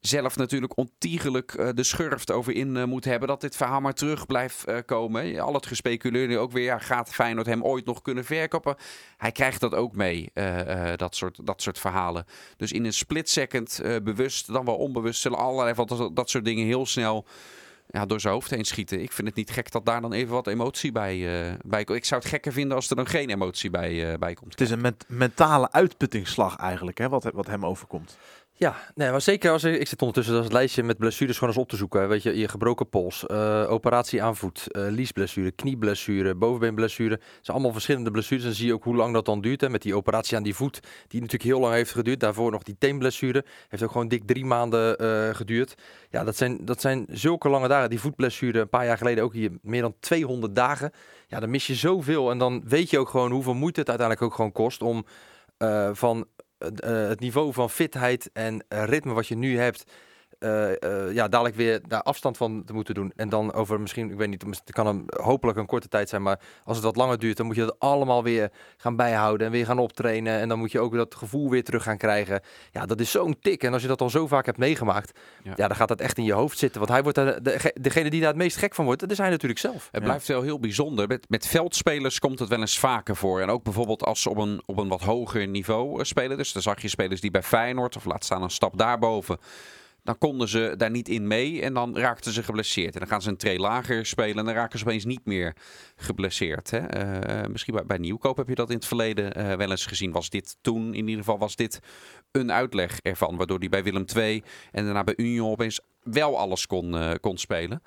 zelf 0.00 0.36
natuurlijk 0.36 0.76
ontiegelijk 0.76 1.72
de 1.74 1.82
schurft 1.82 2.30
over 2.30 2.52
in 2.52 2.88
moet 2.88 3.04
hebben. 3.04 3.28
Dat 3.28 3.40
dit 3.40 3.56
verhaal 3.56 3.80
maar 3.80 3.94
terug 3.94 4.26
blijft 4.26 4.64
komen. 4.84 5.40
Al 5.40 5.54
het 5.54 5.66
gespeculeer 5.66 6.26
nu 6.26 6.38
ook 6.38 6.52
weer. 6.52 6.64
Ja, 6.64 6.78
gaat 6.78 7.14
Feyenoord 7.14 7.46
hem 7.46 7.64
ooit 7.64 7.84
nog 7.84 8.02
kunnen 8.02 8.24
verkopen? 8.24 8.76
Hij 9.16 9.32
krijgt 9.32 9.60
dat 9.60 9.74
ook 9.74 9.96
mee, 9.96 10.30
dat, 10.96 11.14
soort, 11.14 11.46
dat 11.46 11.62
soort 11.62 11.78
verhalen. 11.78 12.24
Dus 12.56 12.72
in 12.72 12.84
een 12.84 12.92
split 12.92 13.28
second, 13.28 13.80
bewust 14.02 14.52
dan 14.52 14.64
wel 14.64 14.76
onbewust, 14.76 15.20
zullen 15.20 15.38
allerlei 15.38 15.74
van 15.74 15.86
dat, 15.86 16.16
dat 16.16 16.30
soort 16.30 16.44
dingen 16.44 16.66
heel 16.66 16.86
snel 16.86 17.26
ja, 17.88 18.06
door 18.06 18.20
zijn 18.20 18.32
hoofd 18.34 18.50
heen 18.50 18.64
schieten. 18.64 19.02
Ik 19.02 19.12
vind 19.12 19.26
het 19.28 19.36
niet 19.36 19.50
gek 19.50 19.70
dat 19.70 19.86
daar 19.86 20.00
dan 20.00 20.12
even 20.12 20.32
wat 20.32 20.46
emotie 20.46 20.92
bij, 20.92 21.48
eh, 21.48 21.54
bij 21.64 21.84
komt. 21.84 21.98
Ik 21.98 22.04
zou 22.04 22.20
het 22.20 22.30
gekker 22.30 22.52
vinden 22.52 22.76
als 22.76 22.90
er 22.90 22.96
dan 22.96 23.06
geen 23.06 23.30
emotie 23.30 23.70
bij, 23.70 24.12
eh, 24.12 24.18
bij 24.18 24.34
komt. 24.34 24.50
Het 24.52 24.60
is 24.60 24.70
een 24.70 24.80
ment- 24.80 25.04
mentale 25.08 25.72
uitputtingsslag 25.72 26.56
eigenlijk, 26.56 26.98
hè, 26.98 27.08
wat, 27.08 27.24
wat 27.24 27.46
hem 27.46 27.66
overkomt. 27.66 28.18
Ja, 28.58 28.76
nee, 28.94 29.10
maar 29.10 29.20
zeker 29.20 29.50
als 29.50 29.64
ik, 29.64 29.80
ik 29.80 29.88
zit 29.88 30.00
ondertussen 30.00 30.34
dat 30.34 30.52
lijstje 30.52 30.82
met 30.82 30.98
blessures 30.98 31.38
gewoon 31.38 31.54
eens 31.54 31.62
op 31.62 31.68
te 31.68 31.76
zoeken. 31.76 32.08
Weet 32.08 32.22
je, 32.22 32.38
je 32.38 32.48
gebroken 32.48 32.88
pols, 32.88 33.26
eh, 33.26 33.66
operatie 33.68 34.22
aan 34.22 34.36
voet, 34.36 34.72
eh 34.72 34.86
liesblessure, 34.88 35.50
knieblessure, 35.50 36.34
bovenbeenblessure. 36.34 37.10
Het 37.10 37.22
zijn 37.40 37.56
allemaal 37.56 37.72
verschillende 37.72 38.10
blessures. 38.10 38.44
En 38.44 38.54
zie 38.54 38.66
je 38.66 38.72
ook 38.72 38.84
hoe 38.84 38.96
lang 38.96 39.14
dat 39.14 39.24
dan 39.24 39.40
duurt. 39.40 39.60
Hè, 39.60 39.68
met 39.68 39.82
die 39.82 39.96
operatie 39.96 40.36
aan 40.36 40.42
die 40.42 40.54
voet, 40.54 40.80
die 41.08 41.20
natuurlijk 41.20 41.50
heel 41.50 41.60
lang 41.60 41.74
heeft 41.74 41.92
geduurd. 41.92 42.20
Daarvoor 42.20 42.50
nog 42.50 42.62
die 42.62 42.76
teenblessure. 42.78 43.44
Heeft 43.68 43.82
ook 43.82 43.90
gewoon 43.90 44.08
dik 44.08 44.26
drie 44.26 44.44
maanden 44.44 44.96
eh, 44.96 45.34
geduurd. 45.34 45.74
Ja, 46.10 46.24
dat 46.24 46.36
zijn, 46.36 46.64
dat 46.64 46.80
zijn 46.80 47.06
zulke 47.10 47.48
lange 47.48 47.68
dagen. 47.68 47.90
Die 47.90 48.00
voetblessure 48.00 48.60
een 48.60 48.68
paar 48.68 48.84
jaar 48.84 48.98
geleden 48.98 49.24
ook 49.24 49.32
hier 49.32 49.50
meer 49.62 49.82
dan 49.82 49.94
200 50.00 50.54
dagen. 50.54 50.90
Ja, 51.26 51.40
dan 51.40 51.50
mis 51.50 51.66
je 51.66 51.74
zoveel. 51.74 52.30
En 52.30 52.38
dan 52.38 52.62
weet 52.64 52.90
je 52.90 52.98
ook 52.98 53.08
gewoon 53.08 53.30
hoeveel 53.30 53.54
moeite 53.54 53.80
het 53.80 53.88
uiteindelijk 53.88 54.26
ook 54.26 54.34
gewoon 54.34 54.52
kost 54.52 54.82
om 54.82 55.04
van 55.92 56.26
het 56.58 57.20
niveau 57.20 57.52
van 57.52 57.70
fitheid 57.70 58.30
en 58.32 58.64
eh, 58.68 58.84
ritme 58.84 59.12
wat 59.12 59.26
je 59.26 59.36
nu 59.36 59.58
hebt, 59.58 59.84
eh, 60.38 60.82
eh, 60.82 61.14
ja, 61.14 61.28
dadelijk 61.28 61.56
weer 61.56 61.80
daar 61.88 62.02
afstand 62.02 62.36
van 62.36 62.64
te 62.64 62.72
moeten 62.72 62.94
doen. 62.94 63.12
En 63.16 63.28
dan 63.28 63.52
over 63.52 63.80
misschien, 63.80 64.10
ik 64.10 64.16
weet 64.16 64.28
niet, 64.28 64.42
het 64.46 64.72
kan 64.72 64.86
een, 64.86 65.04
hopelijk 65.22 65.58
een 65.58 65.66
korte 65.66 65.88
tijd 65.88 66.08
zijn, 66.08 66.22
maar 66.22 66.40
als 66.64 66.76
het 66.76 66.84
wat 66.86 66.96
langer 66.96 67.18
duurt, 67.18 67.36
dan 67.36 67.46
moet 67.46 67.54
je 67.56 67.60
dat 67.64 67.76
allemaal 67.78 68.22
weer 68.22 68.50
gaan 68.76 68.96
bijhouden 68.96 69.46
en 69.46 69.52
weer 69.52 69.66
gaan 69.66 69.78
optrainen. 69.78 70.38
En 70.40 70.48
dan 70.48 70.58
moet 70.58 70.72
je 70.72 70.80
ook 70.80 70.94
dat 70.94 71.14
gevoel 71.14 71.50
weer 71.50 71.64
terug 71.64 71.82
gaan 71.82 71.96
krijgen. 71.96 72.40
Ja, 72.70 72.86
dat 72.86 73.00
is 73.00 73.10
zo'n 73.10 73.38
tik. 73.40 73.62
En 73.62 73.72
als 73.72 73.82
je 73.82 73.88
dat 73.88 74.00
al 74.00 74.10
zo 74.10 74.26
vaak 74.26 74.46
hebt 74.46 74.58
meegemaakt, 74.58 75.18
Ja. 75.42 75.52
ja. 75.56 75.66
dan 75.68 75.76
gaat 75.76 75.88
dat 75.88 76.00
echt 76.00 76.18
in 76.18 76.24
je 76.24 76.32
hoofd 76.32 76.58
zitten. 76.58 76.78
Want 76.80 76.92
hij 76.92 77.02
wordt 77.02 77.18
daar, 77.18 77.42
de, 77.42 77.72
degene 77.80 78.10
die 78.10 78.20
daar 78.20 78.28
het 78.28 78.38
meest 78.38 78.56
gek 78.56 78.74
van 78.74 78.84
wordt, 78.84 79.00
dat 79.00 79.10
is 79.10 79.18
hij 79.18 79.30
natuurlijk 79.30 79.60
zelf. 79.60 79.88
Het 79.90 80.00
Ja. 80.00 80.08
blijft 80.08 80.26
wel 80.28 80.42
heel 80.42 80.60
bijzonder. 80.60 81.06
Met, 81.08 81.28
met 81.28 81.46
veldspelers 81.46 82.18
komt 82.18 82.38
het 82.38 82.48
wel 82.48 82.60
eens 82.60 82.78
vaker 82.78 83.16
voor. 83.16 83.40
En 83.40 83.48
ook 83.48 83.62
bijvoorbeeld 83.62 84.04
als 84.04 84.22
ze 84.22 84.30
op 84.30 84.36
een, 84.36 84.62
op 84.66 84.78
een 84.78 84.88
wat 84.88 85.02
hoger 85.02 85.46
niveau 85.48 85.98
eh, 85.98 86.04
spelen. 86.04 86.36
Dus 86.36 86.52
dan 86.52 86.62
zag 86.62 86.82
je 86.82 86.88
spelers 86.88 87.20
die 87.20 87.30
bij 87.30 87.42
Feyenoord, 87.42 87.96
of 87.96 88.04
laat 88.04 88.24
staan 88.24 88.42
een 88.42 88.50
stap 88.50 88.78
daarboven. 88.78 89.38
Dan 90.06 90.18
konden 90.18 90.48
ze 90.48 90.74
daar 90.76 90.90
niet 90.90 91.08
in 91.08 91.26
mee 91.26 91.62
en 91.62 91.74
dan 91.74 91.96
raakten 91.98 92.32
ze 92.32 92.42
geblesseerd. 92.42 92.94
En 92.94 93.00
dan 93.00 93.08
gaan 93.08 93.22
ze 93.22 93.28
een 93.28 93.36
tree 93.36 93.58
lager 93.58 94.06
spelen 94.06 94.38
en 94.38 94.44
dan 94.44 94.54
raken 94.54 94.78
ze 94.78 94.84
opeens 94.84 95.04
niet 95.04 95.24
meer 95.24 95.56
geblesseerd. 95.96 96.70
Hè? 96.70 96.78
Eh, 96.78 97.48
misschien 97.50 97.74
bij, 97.74 97.86
bij 97.86 97.98
Nieuwkoop 97.98 98.36
heb 98.36 98.48
je 98.48 98.54
dat 98.54 98.70
in 98.70 98.76
het 98.76 98.86
verleden 98.86 99.34
eh, 99.34 99.56
wel 99.56 99.70
eens 99.70 99.86
gezien. 99.86 100.12
Was 100.12 100.30
dit 100.30 100.56
toen, 100.60 100.86
in 100.94 101.08
ieder 101.08 101.24
geval 101.24 101.38
was 101.38 101.56
dit 101.56 101.80
een 102.30 102.52
uitleg 102.52 103.00
ervan. 103.00 103.36
Waardoor 103.36 103.58
hij 103.58 103.68
bij 103.68 103.82
Willem 103.82 104.04
II 104.16 104.42
en 104.72 104.84
daarna 104.84 105.04
bij 105.04 105.16
Union 105.16 105.50
opeens 105.50 105.80
wel 106.02 106.38
alles 106.38 106.66
kon, 106.66 106.96
eh, 106.96 107.12
kon 107.20 107.38
spelen. 107.38 107.82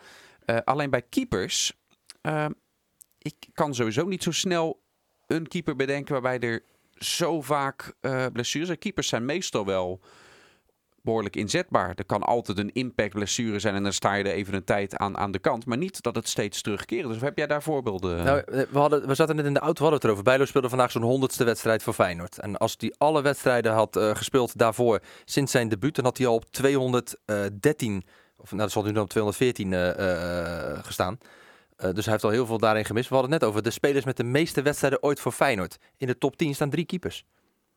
Alleen 0.63 0.89
bij 0.89 1.01
keepers 1.01 1.73
uh, 2.21 2.45
ik 3.17 3.35
kan 3.53 3.75
sowieso 3.75 4.05
niet 4.05 4.23
zo 4.23 4.31
snel 4.31 4.81
een 5.27 5.47
keeper 5.47 5.75
bedenken 5.75 6.13
waarbij 6.13 6.39
er 6.39 6.63
zo 6.97 7.41
vaak 7.41 7.93
blessures 8.33 8.67
zijn. 8.67 8.79
Keepers 8.79 9.07
zijn 9.07 9.25
meestal 9.25 9.65
wel 9.65 10.01
behoorlijk 11.03 11.35
inzetbaar. 11.35 11.93
Er 11.95 12.05
kan 12.05 12.23
altijd 12.23 12.57
een 12.57 12.73
impact 12.73 13.13
blessure 13.13 13.59
zijn 13.59 13.75
en 13.75 13.83
dan 13.83 13.93
sta 13.93 14.13
je 14.13 14.23
er 14.23 14.31
even 14.31 14.53
een 14.53 14.63
tijd 14.63 14.97
aan, 14.97 15.17
aan 15.17 15.31
de 15.31 15.39
kant. 15.39 15.65
Maar 15.65 15.77
niet 15.77 16.01
dat 16.01 16.15
het 16.15 16.27
steeds 16.27 16.61
terugkeren. 16.61 17.09
Dus 17.09 17.21
heb 17.21 17.37
jij 17.37 17.47
daar 17.47 17.63
voorbeelden? 17.63 18.23
Nou, 18.23 18.41
we, 18.45 18.67
hadden, 18.71 19.07
we 19.07 19.15
zaten 19.15 19.35
net 19.35 19.45
in 19.45 19.53
de 19.53 19.59
auto, 19.59 19.75
we 19.77 19.81
hadden 19.81 19.99
het 19.99 20.03
erover. 20.03 20.23
Bijlo 20.23 20.45
speelde 20.45 20.69
vandaag 20.69 20.91
zo'n 20.91 21.01
honderdste 21.01 21.43
wedstrijd 21.43 21.83
voor 21.83 21.93
Feyenoord. 21.93 22.39
En 22.39 22.57
als 22.57 22.75
hij 22.77 22.93
alle 22.97 23.21
wedstrijden 23.21 23.73
had 23.73 23.97
uh, 23.97 24.15
gespeeld 24.15 24.57
daarvoor 24.57 24.99
sinds 25.25 25.51
zijn 25.51 25.69
debuut, 25.69 25.95
dan 25.95 26.05
had 26.05 26.17
hij 26.17 26.27
al 26.27 26.35
op 26.35 26.45
213, 26.51 28.03
of 28.37 28.49
nou, 28.49 28.61
dat 28.61 28.71
zal 28.71 28.83
nu 28.83 28.91
dan 28.91 29.03
op 29.03 29.09
214 29.09 29.71
uh, 29.71 29.87
uh, 29.87 30.83
gestaan. 30.83 31.17
Uh, 31.77 31.93
dus 31.93 32.03
hij 32.03 32.13
heeft 32.13 32.23
al 32.23 32.29
heel 32.29 32.45
veel 32.45 32.57
daarin 32.57 32.85
gemist. 32.85 33.09
We 33.09 33.15
hadden 33.15 33.33
het 33.33 33.41
net 33.41 33.49
over 33.49 33.63
de 33.63 33.71
spelers 33.71 34.05
met 34.05 34.17
de 34.17 34.23
meeste 34.23 34.61
wedstrijden 34.61 35.03
ooit 35.03 35.19
voor 35.19 35.31
Feyenoord. 35.31 35.77
In 35.97 36.07
de 36.07 36.17
top 36.17 36.37
10 36.37 36.55
staan 36.55 36.69
drie 36.69 36.85
keepers. 36.85 37.25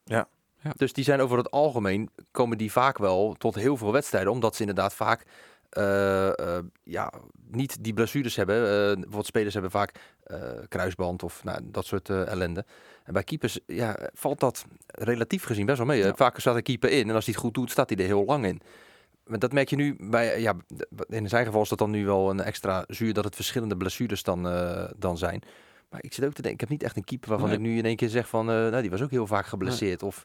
Ja. 0.05 0.29
Ja. 0.63 0.73
Dus 0.77 0.93
die 0.93 1.05
zijn 1.05 1.21
over 1.21 1.39
het 1.39 1.51
algemeen, 1.51 2.11
komen 2.31 2.59
die 2.59 2.73
vaak 2.73 2.99
wel 2.99 3.35
tot 3.39 3.55
heel 3.55 3.77
veel 3.77 3.93
wedstrijden. 3.93 4.33
Omdat 4.33 4.55
ze 4.55 4.61
inderdaad 4.61 4.95
vaak 4.95 5.25
eh, 5.73 6.57
eh, 6.57 6.65
ja, 6.83 7.13
niet 7.51 7.77
die 7.85 7.93
blessures 7.93 8.37
hebben. 8.37 8.57
Eh 8.57 8.93
bijvoorbeeld 8.93 9.27
spelers 9.27 9.53
hebben 9.53 9.71
vaak 9.71 9.93
kruisband 10.69 11.23
of 11.23 11.45
nou, 11.45 11.61
dat 11.63 11.87
soort 11.87 12.11
ellende. 12.11 12.65
En 13.05 13.13
bij 13.13 13.25
keepers 13.25 13.61
ja, 13.67 13.97
valt 14.15 14.41
dat 14.41 14.65
relatief 14.87 15.45
gezien 15.45 15.67
best 15.67 15.79
wel 15.79 15.87
mee. 15.87 16.05
Ja. 16.05 16.15
Vaker 16.15 16.41
staat 16.41 16.57
een 16.57 16.63
keeper 16.63 16.91
in 16.91 17.09
en 17.09 17.15
als 17.15 17.25
hij 17.25 17.35
het 17.35 17.43
goed 17.43 17.55
doet, 17.55 17.71
staat 17.71 17.89
hij 17.89 17.99
er 17.99 18.05
heel 18.05 18.25
lang 18.25 18.47
in. 18.47 18.61
Maar 19.27 19.39
dat 19.39 19.53
merk 19.53 19.69
je 19.69 19.77
nu 19.77 19.97
bij, 20.01 20.41
ja, 20.41 20.55
in 21.09 21.29
zijn 21.29 21.47
geval 21.47 21.63
is 21.63 21.69
dat 21.69 21.79
dan 21.79 21.91
nu 21.91 22.05
wel 22.05 22.31
een 22.31 22.41
extra 22.41 22.85
zuur 22.89 23.13
dat 23.13 23.25
het 23.25 23.35
verschillende 23.35 23.77
blessures 23.77 24.23
dan, 24.23 24.43
dan 24.97 25.19
zijn. 25.19 25.43
Maar 25.91 26.03
ik 26.03 26.13
zit 26.13 26.25
ook 26.25 26.33
te 26.33 26.43
denken, 26.43 26.53
ik 26.53 26.61
heb 26.61 26.69
niet 26.69 26.83
echt 26.83 26.97
een 26.97 27.05
keeper 27.05 27.29
waarvan 27.29 27.49
Nee. 27.49 27.59
ik 27.59 27.65
nu 27.65 27.77
in 27.79 27.85
één 27.85 27.97
keer 27.97 28.09
zeg 28.09 28.29
van, 28.29 28.47
nou 28.47 28.81
die 28.81 28.91
was 28.91 29.03
ook 29.03 29.11
heel 29.11 29.27
vaak 29.27 29.47
geblesseerd. 29.47 30.03
Of 30.03 30.25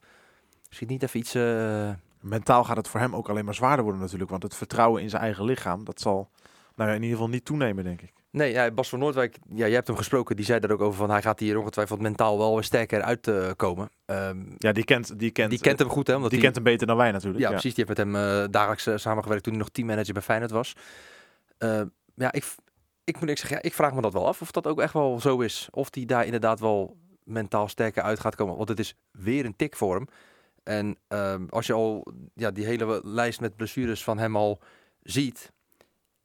misschien 0.67 0.87
niet 0.87 1.03
even 1.03 1.19
iets, 1.19 1.35
eh, 1.35 1.89
Mentaal 2.21 2.63
gaat 2.63 2.77
het 2.77 2.87
voor 2.87 2.99
hem 2.99 3.15
ook 3.15 3.29
alleen 3.29 3.45
maar 3.45 3.53
zwaarder 3.53 3.83
worden 3.83 4.01
natuurlijk. 4.01 4.29
Want 4.29 4.43
het 4.43 4.55
vertrouwen 4.55 5.01
in 5.01 5.09
zijn 5.09 5.21
eigen 5.21 5.45
lichaam, 5.45 5.83
dat 5.83 5.99
zal 6.01 6.29
nou 6.75 6.89
ja, 6.89 6.95
in 6.95 7.01
ieder 7.01 7.17
geval 7.17 7.31
niet 7.33 7.45
toenemen, 7.45 7.83
denk 7.83 8.01
ik. 8.01 8.13
Nee, 8.31 8.51
ja, 8.51 8.71
Bas 8.71 8.89
van 8.89 8.99
Noordwijk, 8.99 9.37
ja, 9.49 9.55
jij 9.65 9.71
hebt 9.71 9.87
hem 9.87 9.95
gesproken. 9.97 10.35
Die 10.35 10.45
zei 10.45 10.59
daar 10.59 10.71
ook 10.71 10.81
over 10.81 10.97
van 10.97 11.09
hij 11.09 11.21
gaat 11.21 11.39
hier 11.39 11.57
ongetwijfeld 11.57 12.01
mentaal 12.01 12.37
wel 12.37 12.53
weer 12.53 12.63
sterker 12.63 13.01
uitkomen. 13.01 13.89
Ehm 14.05 14.37
Ja, 14.57 14.71
die 14.71 14.83
kent, 14.83 15.19
die 15.19 15.31
kent, 15.31 15.49
die 15.49 15.59
kent 15.59 15.79
hem 15.79 15.89
goed, 15.89 16.07
hè? 16.07 16.15
Omdat 16.15 16.29
die 16.29 16.39
hij- 16.39 16.51
kent 16.51 16.63
hem 16.63 16.73
beter 16.73 16.87
dan 16.87 16.97
wij 16.97 17.11
natuurlijk. 17.11 17.43
Ja, 17.43 17.49
precies. 17.49 17.73
Die 17.73 17.85
heeft 17.85 17.97
met 17.97 18.07
hem 18.13 18.43
eh, 18.43 18.51
dagelijks 18.51 18.87
eh, 18.87 18.97
samengewerkt 18.97 19.43
toen 19.43 19.53
hij 19.53 19.61
nog 19.61 19.71
teammanager 19.71 20.13
bij 20.13 20.21
Feyenoord 20.21 20.51
was. 20.51 20.75
Eh, 21.57 21.81
ja, 22.15 22.31
ik, 22.31 22.55
ik 23.03 23.19
moet 23.19 23.29
ik 23.29 23.37
zeggen, 23.37 23.55
ja, 23.57 23.63
ik 23.63 23.73
vraag 23.73 23.93
me 23.93 24.01
dat 24.01 24.13
wel 24.13 24.27
af 24.27 24.41
of 24.41 24.51
dat 24.51 24.67
ook 24.67 24.81
echt 24.81 24.93
wel 24.93 25.19
zo 25.19 25.39
is. 25.39 25.67
Of 25.71 25.89
die 25.89 26.05
daar 26.05 26.25
inderdaad 26.25 26.59
wel 26.59 26.97
mentaal 27.23 27.67
sterker 27.67 28.03
uit 28.03 28.19
gaat 28.19 28.35
komen. 28.35 28.55
Want 28.57 28.69
het 28.69 28.79
is 28.79 28.95
weer 29.11 29.45
een 29.45 29.55
tik 29.55 29.75
voor 29.75 29.95
hem. 29.95 30.07
En 30.67 30.97
ehm, 31.07 31.45
als 31.49 31.67
je 31.67 31.73
al 31.73 32.07
ja, 32.33 32.51
die 32.51 32.65
hele 32.65 33.01
lijst 33.03 33.39
met 33.39 33.55
blessures 33.55 34.03
van 34.03 34.17
hem 34.17 34.35
al 34.35 34.59
ziet. 35.01 35.51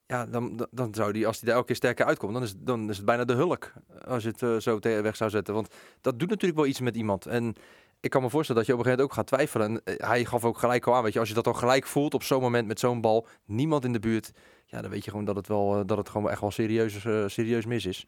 Ja, 0.06 0.26
dan, 0.26 0.66
dan- 0.70 0.94
zou 0.94 1.12
die, 1.12 1.26
als 1.26 1.36
hij 1.36 1.44
daar 1.46 1.54
elke 1.54 1.66
keer 1.66 1.76
sterker 1.76 2.06
uitkomt, 2.06 2.32
dan 2.32 2.42
is, 2.42 2.54
dan 2.58 2.90
is 2.90 2.96
het 2.96 3.06
bijna 3.06 3.24
de 3.24 3.32
hulk. 3.32 3.72
Als 4.06 4.22
je 4.22 4.28
het 4.28 4.42
eh, 4.42 4.56
zo 4.56 4.78
weg 4.80 5.16
zou 5.16 5.30
zetten. 5.30 5.54
Want 5.54 5.74
dat 6.00 6.18
doet 6.18 6.28
natuurlijk 6.28 6.60
wel 6.60 6.68
iets 6.68 6.80
met 6.80 6.96
iemand. 6.96 7.26
En 7.26 7.54
ik 8.00 8.10
kan 8.10 8.22
me 8.22 8.30
voorstellen 8.30 8.60
dat 8.64 8.70
je 8.70 8.78
op 8.78 8.84
een 8.84 8.84
gegeven 8.92 9.08
moment 9.08 9.28
ook 9.30 9.38
gaat 9.38 9.50
twijfelen. 9.50 9.82
En 9.84 9.96
eh, 9.98 10.08
hij 10.08 10.24
gaf 10.24 10.44
ook 10.44 10.58
gelijk 10.58 10.86
al 10.86 10.94
aan, 10.94 11.02
weet 11.02 11.12
je, 11.12 11.18
als 11.18 11.28
je 11.28 11.34
dat 11.34 11.44
dan 11.44 11.56
gelijk 11.56 11.86
voelt 11.86 12.14
op 12.14 12.22
zo'n 12.22 12.40
moment 12.40 12.66
met 12.66 12.80
zo'n 12.80 13.00
bal, 13.00 13.26
niemand 13.44 13.84
in 13.84 13.92
de 13.92 14.00
buurt, 14.00 14.32
ja, 14.66 14.80
dan 14.80 14.90
weet 14.90 15.04
je 15.04 15.10
gewoon 15.10 15.24
dat 15.24 15.36
het 15.36 15.48
wel, 15.48 15.78
eh, 15.78 15.82
dat 15.86 15.98
het 15.98 16.08
gewoon 16.08 16.30
echt 16.30 16.40
wel 16.40 16.50
serieus, 16.50 17.06
serieus 17.26 17.66
mis 17.66 17.86
is. 17.86 18.06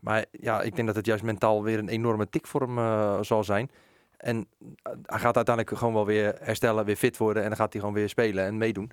Maar 0.00 0.24
ja, 0.30 0.62
ik 0.62 0.74
denk 0.74 0.86
dat 0.86 0.96
het 0.96 1.06
juist 1.06 1.24
mentaal 1.24 1.62
weer 1.62 1.78
een 1.78 1.88
enorme 1.88 2.28
tik 2.28 2.46
voor 2.46 2.60
hem 2.60 3.24
zal 3.24 3.44
zijn. 3.44 3.70
En 4.16 4.46
eh, 4.58 4.92
hij 5.02 5.18
gaat 5.18 5.36
uiteindelijk 5.36 5.76
gewoon 5.78 5.94
wel 5.94 6.06
weer 6.06 6.34
herstellen, 6.40 6.84
weer 6.84 6.96
fit 6.96 7.16
worden 7.16 7.42
en 7.42 7.48
dan 7.48 7.58
gaat 7.58 7.72
hij 7.72 7.80
gewoon 7.80 7.96
weer 7.96 8.08
spelen 8.08 8.44
en 8.44 8.58
meedoen. 8.58 8.90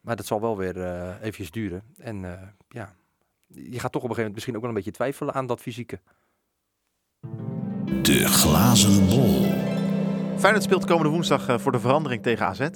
Maar 0.00 0.16
dat 0.16 0.26
zal 0.26 0.40
wel 0.40 0.56
weer 0.56 0.82
eh 0.82 1.14
eventjes 1.20 1.50
duren. 1.50 1.82
En 1.98 2.24
eh, 2.24 2.48
ja, 2.68 2.94
je 3.46 3.80
gaat 3.80 3.92
toch 3.92 4.02
op 4.02 4.08
een 4.08 4.14
gegeven 4.14 4.16
moment 4.16 4.34
misschien 4.34 4.54
ook 4.54 4.60
wel 4.60 4.70
een 4.70 4.76
beetje 4.76 4.90
twijfelen 4.90 5.34
aan 5.34 5.46
dat 5.46 5.60
fysieke. 5.60 6.00
De 8.02 8.26
glazen 8.26 9.06
bol. 9.06 9.44
Feyenoord 10.38 10.64
speelt 10.64 10.84
komende 10.84 11.10
woensdag 11.10 11.60
voor 11.60 11.72
de 11.72 11.80
verandering 11.80 12.22
tegen 12.22 12.46
AZ. 12.46 12.68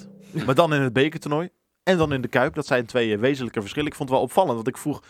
maar 0.45 0.55
dan 0.55 0.73
in 0.73 0.81
het 0.81 0.93
bekertoernooi. 0.93 1.49
En 1.83 1.97
dan 1.97 2.13
in 2.13 2.21
de 2.21 2.27
Kuip. 2.27 2.53
Dat 2.53 2.65
zijn 2.65 2.85
twee 2.85 3.17
wezenlijke 3.17 3.59
verschillen. 3.59 3.87
Ik 3.87 3.95
vond 3.95 4.09
het 4.09 4.17
wel 4.17 4.27
opvallend. 4.27 4.55
Want 4.55 4.67
ik 4.67 4.77
vroeg 4.77 5.03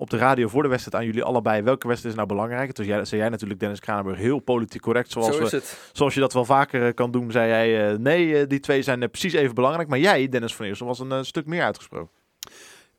op 0.00 0.10
de 0.10 0.16
radio 0.16 0.48
voor 0.48 0.62
de 0.62 0.68
wedstrijd 0.68 1.02
aan 1.02 1.06
jullie 1.06 1.24
allebei... 1.24 1.62
welke 1.62 1.86
wedstrijd 1.86 2.14
is 2.14 2.20
nou 2.20 2.34
belangrijk? 2.34 2.72
Toen 2.72 2.86
jij, 2.86 3.04
zei 3.04 3.20
jij 3.20 3.30
natuurlijk, 3.30 3.60
Dennis 3.60 3.80
Kranenburg, 3.80 4.18
heel 4.18 4.38
politiek 4.38 4.82
correct. 4.82 5.10
Zoals, 5.10 5.38
we, 5.38 5.44
het. 5.44 5.90
zoals 5.92 6.14
je 6.14 6.20
dat 6.20 6.32
wel 6.32 6.44
vaker 6.44 6.86
eh, 6.86 6.94
kan 6.94 7.10
doen, 7.10 7.30
zei 7.30 7.48
jij... 7.48 7.90
eh, 7.90 7.98
nee, 7.98 8.38
eh, 8.38 8.48
die 8.48 8.60
twee 8.60 8.82
zijn 8.82 9.10
precies 9.10 9.32
even 9.32 9.54
belangrijk. 9.54 9.88
Maar 9.88 9.98
jij, 9.98 10.28
Dennis 10.28 10.54
van 10.54 10.66
Eersel, 10.66 10.86
was 10.86 10.98
een 10.98 11.24
stuk 11.24 11.46
meer 11.46 11.62
uitgesproken. 11.62 12.10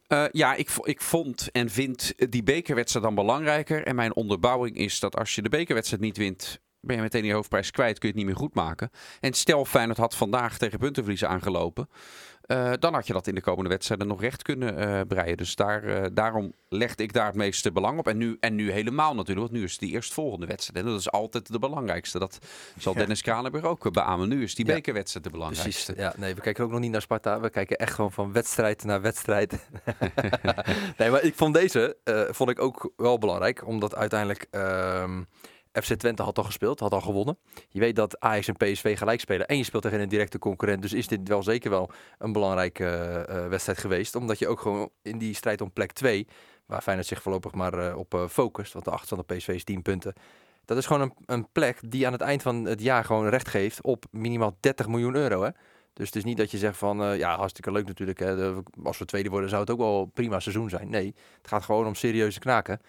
Eh, 0.08 0.26
ja, 0.32 0.56
ik, 0.56 0.70
ik 0.82 1.02
vond 1.02 1.50
en 1.52 1.70
vind 1.70 2.14
die 2.32 2.44
bekerwedstrijd 2.44 3.06
dan 3.06 3.16
belangrijker. 3.16 3.84
En 3.84 3.96
mijn 3.96 4.16
onderbouwing 4.16 4.78
is 4.78 5.00
dat 5.00 5.18
als 5.18 5.36
je 5.36 5.42
de 5.42 5.50
bekerwedstrijd 5.50 6.04
niet 6.04 6.18
wint, 6.18 6.60
ben 6.80 6.96
je 6.96 7.02
meteen 7.02 7.22
die 7.22 7.34
hoofdprijs 7.34 7.72
kwijt, 7.72 8.00
kun 8.00 8.08
je 8.08 8.16
het 8.16 8.24
niet 8.26 8.34
meer 8.34 8.42
goed 8.42 8.56
maken. 8.56 8.90
En 9.20 9.34
stel 9.34 9.66
Feyenoord 9.66 9.98
had 9.98 10.16
vandaag 10.16 10.58
tegen 10.58 10.80
puntenverliezen 10.80 11.30
aangelopen, 11.30 11.90
eh, 12.52 12.72
dan 12.80 12.94
had 12.94 13.08
je 13.08 13.14
dat 13.14 13.28
in 13.28 13.36
de 13.36 13.42
komende 13.42 13.70
wedstrijden 13.70 14.08
nog 14.08 14.22
recht 14.22 14.42
kunnen 14.42 14.78
eh, 14.78 15.00
breien. 15.08 15.38
Dus 15.38 15.56
daar, 15.56 15.84
eh, 15.84 16.06
daarom 16.14 16.54
legde 16.70 17.04
ik 17.04 17.14
daar 17.14 17.26
het 17.26 17.36
meeste 17.36 17.72
belang 17.72 18.00
op. 18.00 18.08
En 18.08 18.18
nu, 18.18 18.38
en 18.40 18.56
nu 18.56 18.72
helemaal 18.72 19.16
natuurlijk, 19.16 19.40
want 19.40 19.52
nu 19.52 19.64
is 19.64 19.72
het 19.72 19.80
die 19.80 19.92
eerstvolgende 19.92 20.46
wedstrijd. 20.46 20.86
En 20.86 20.92
dat 20.92 21.00
is 21.00 21.12
altijd 21.12 21.52
de 21.52 21.60
belangrijkste. 21.60 22.20
Dat 22.20 22.38
zal. 22.78 22.94
Dennis 22.94 23.22
Kranenburg 23.22 23.64
ook 23.64 23.92
beamen. 23.92 24.30
Nu 24.30 24.44
is 24.44 24.56
die 24.56 24.66
Ja. 24.66 24.74
bekerwedstrijd 24.74 25.26
de 25.26 25.32
belangrijkste. 25.32 25.94
Precies. 25.94 26.14
Ja, 26.14 26.14
nee, 26.18 26.36
we 26.36 26.42
kijken 26.42 26.64
ook 26.64 26.72
nog 26.72 26.80
niet 26.80 26.92
naar 26.92 27.02
Sparta. 27.02 27.40
We 27.40 27.50
kijken 27.50 27.78
echt 27.78 27.94
gewoon 27.94 28.12
van 28.12 28.32
wedstrijd 28.32 28.84
naar 28.84 29.02
wedstrijd. 29.02 29.70
nee, 30.98 31.10
maar 31.10 31.24
ik 31.24 31.36
vond 31.36 31.54
deze 31.54 31.98
vond 32.32 32.50
ik 32.50 32.62
ook 32.62 32.92
wel 32.96 33.18
belangrijk. 33.18 33.68
Omdat 33.68 33.96
uiteindelijk 33.96 34.48
ehm, 34.50 35.22
FC 35.72 35.94
Twente 35.94 36.24
had 36.24 36.38
al 36.38 36.44
gespeeld, 36.44 36.80
had 36.80 36.92
al 36.92 37.02
gewonnen. 37.02 37.38
Je 37.70 37.80
weet 37.80 37.96
dat 37.96 38.20
Ajax 38.20 38.48
en 38.48 38.56
PSV 38.56 38.98
gelijk 38.98 39.20
spelen. 39.20 39.48
En 39.48 39.58
je 39.58 39.64
speelt 39.64 39.84
tegen 39.84 40.00
een 40.00 40.10
directe 40.10 40.40
concurrent. 40.40 40.82
Dus 40.82 40.94
is 40.94 41.08
dit 41.08 41.28
wel 41.28 41.44
zeker 41.44 41.70
wel 41.70 41.92
een 42.18 42.32
belangrijke 42.32 42.86
eh, 42.86 43.44
eh, 43.44 43.50
wedstrijd 43.50 43.78
geweest. 43.78 44.16
Omdat 44.16 44.40
je 44.40 44.48
ook 44.48 44.60
gewoon 44.60 44.90
in 45.02 45.18
die 45.18 45.36
strijd 45.36 45.62
om 45.62 45.72
plek 45.72 45.92
2, 45.92 46.28
waar 46.66 46.82
Feyenoord 46.82 47.08
zich 47.08 47.22
voorlopig 47.22 47.54
maar 47.54 47.74
eh, 47.74 47.98
op 47.98 48.26
focust. 48.30 48.74
Want 48.74 48.86
de 48.86 48.92
achterstand 48.92 49.22
op 49.22 49.36
PSV 49.36 49.48
is 49.48 49.64
10 49.64 49.82
punten. 49.82 50.14
Dat 50.66 50.78
is 50.78 50.86
gewoon 50.86 51.02
een, 51.02 51.14
een 51.26 51.48
plek 51.52 51.80
die 51.92 52.06
aan 52.06 52.12
het 52.12 52.22
eind 52.22 52.42
van 52.42 52.66
het 52.66 52.82
jaar 52.82 53.06
gewoon 53.06 53.30
recht 53.30 53.48
geeft 53.48 53.82
op 53.82 54.06
minimaal 54.12 54.58
30 54.60 54.88
miljoen 54.88 55.16
euro. 55.16 55.44
Hè? 55.44 55.50
Dus 55.94 56.06
het 56.06 56.16
is 56.16 56.24
niet 56.24 56.38
dat 56.38 56.52
je 56.52 56.58
zegt 56.58 56.78
van, 56.78 57.18
ja, 57.18 57.38
hartstikke 57.38 57.72
leuk 57.72 57.88
natuurlijk. 57.88 58.20
Hè. 58.20 58.54
Als 58.84 58.98
we 58.98 59.06
tweede 59.06 59.30
worden, 59.30 59.50
zou 59.50 59.62
het 59.62 59.72
ook 59.72 59.78
wel 59.78 60.06
prima 60.06 60.40
seizoen 60.40 60.70
zijn. 60.70 60.90
Nee, 60.90 61.16
het 61.38 61.48
gaat 61.48 61.64
gewoon 61.64 61.86
om 61.86 61.96
serieuze 61.96 62.40
knaken. 62.40 62.82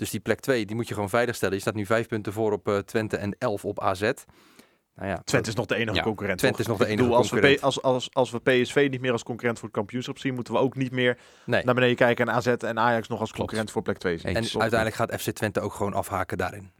Dus 0.00 0.10
die 0.10 0.20
plek 0.20 0.40
2, 0.40 0.66
die 0.66 0.76
moet 0.76 0.88
je 0.88 0.94
gewoon 0.94 1.08
veiligstellen. 1.08 1.54
Je 1.54 1.60
staat 1.60 1.74
nu 1.74 1.86
vijf 1.86 2.06
punten 2.06 2.32
voor 2.32 2.52
op 2.52 2.68
eh, 2.68 2.78
Twente 2.78 3.16
en 3.16 3.36
11 3.38 3.64
op 3.64 3.80
AZ. 3.80 4.00
Nou 4.00 5.08
ja, 5.08 5.20
Twente 5.24 5.48
is 5.48 5.54
nog 5.54 5.66
de 5.66 5.74
enige 5.74 5.96
Ja, 5.96 6.02
concurrent. 6.02 6.38
Twente 6.38 6.60
is 6.60 6.66
nog 6.66 6.78
de 6.78 6.86
enige 6.86 7.02
bedoel, 7.02 7.16
als 7.16 7.30
we, 7.30 7.32
concurrent. 7.32 7.62
Als, 7.62 7.82
als, 7.82 8.08
als 8.12 8.30
we 8.30 8.38
PSV 8.38 8.88
niet 8.90 9.00
meer 9.00 9.12
als 9.12 9.22
concurrent 9.22 9.58
voor 9.58 9.68
het 9.68 9.76
kampioenschap 9.76 10.18
zien, 10.18 10.34
moeten 10.34 10.52
we 10.52 10.58
ook 10.58 10.76
niet 10.76 10.90
meer 10.90 11.18
nee. 11.46 11.64
naar 11.64 11.74
beneden 11.74 11.96
kijken 11.96 12.28
en 12.28 12.34
AZ 12.34 12.46
en 12.46 12.78
Ajax 12.78 13.08
nog 13.08 13.20
als 13.20 13.32
Klopt. 13.32 13.36
concurrent 13.36 13.70
voor 13.70 13.82
plek 13.82 13.98
2 13.98 14.18
zien. 14.18 14.36
Eens. 14.36 14.54
En 14.54 14.60
uiteindelijk 14.60 15.00
gaat 15.00 15.20
FC 15.20 15.30
Twente 15.30 15.60
ook 15.60 15.72
gewoon 15.72 15.94
afhaken 15.94 16.38
daarin. 16.38 16.70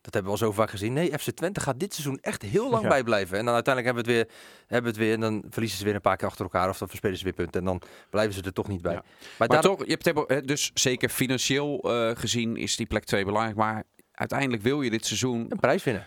Dat 0.00 0.14
hebben 0.14 0.32
we 0.32 0.38
al 0.38 0.46
zo 0.46 0.52
vaak 0.52 0.70
gezien. 0.70 0.92
Nee, 0.92 1.18
FC 1.18 1.30
Twente 1.30 1.60
gaat 1.60 1.80
dit 1.80 1.94
seizoen 1.94 2.18
echt 2.20 2.42
heel 2.42 2.70
lang 2.70 2.82
Ja. 2.88 2.88
bijblijven. 2.88 3.38
En 3.38 3.44
dan 3.44 3.54
uiteindelijk 3.54 3.94
hebben 3.94 4.14
we, 4.14 4.20
het 4.20 4.28
weer, 4.28 4.36
hebben 4.66 4.92
we 4.92 4.98
het 4.98 5.06
weer. 5.08 5.14
En 5.14 5.20
dan 5.20 5.44
verliezen 5.50 5.78
ze 5.78 5.84
weer 5.84 5.94
een 5.94 6.00
paar 6.00 6.16
keer 6.16 6.28
achter 6.28 6.44
elkaar. 6.44 6.68
Of 6.68 6.78
dan 6.78 6.88
verspelen 6.88 7.18
ze 7.18 7.24
weer 7.24 7.32
punten. 7.32 7.60
En 7.60 7.66
dan 7.66 7.82
blijven 8.10 8.34
ze 8.34 8.42
er 8.42 8.52
toch 8.52 8.68
niet 8.68 8.82
bij. 8.82 8.92
Ja. 8.92 9.02
Maar, 9.02 9.28
Maar 9.38 9.48
daar, 9.48 9.60
toch, 9.62 9.86
je 9.86 9.98
hebt 10.26 10.48
dus 10.48 10.70
zeker 10.74 11.08
financieel 11.08 11.80
eh, 11.82 12.10
gezien 12.16 12.56
is 12.56 12.76
die 12.76 12.86
plek 12.86 13.04
2 13.04 13.24
belangrijk. 13.24 13.56
Maar 13.56 13.84
uiteindelijk 14.12 14.62
wil 14.62 14.82
je 14.82 14.90
dit 14.90 15.06
seizoen. 15.06 15.46
een 15.48 15.58
prijs 15.60 15.84
winnen. 15.84 16.06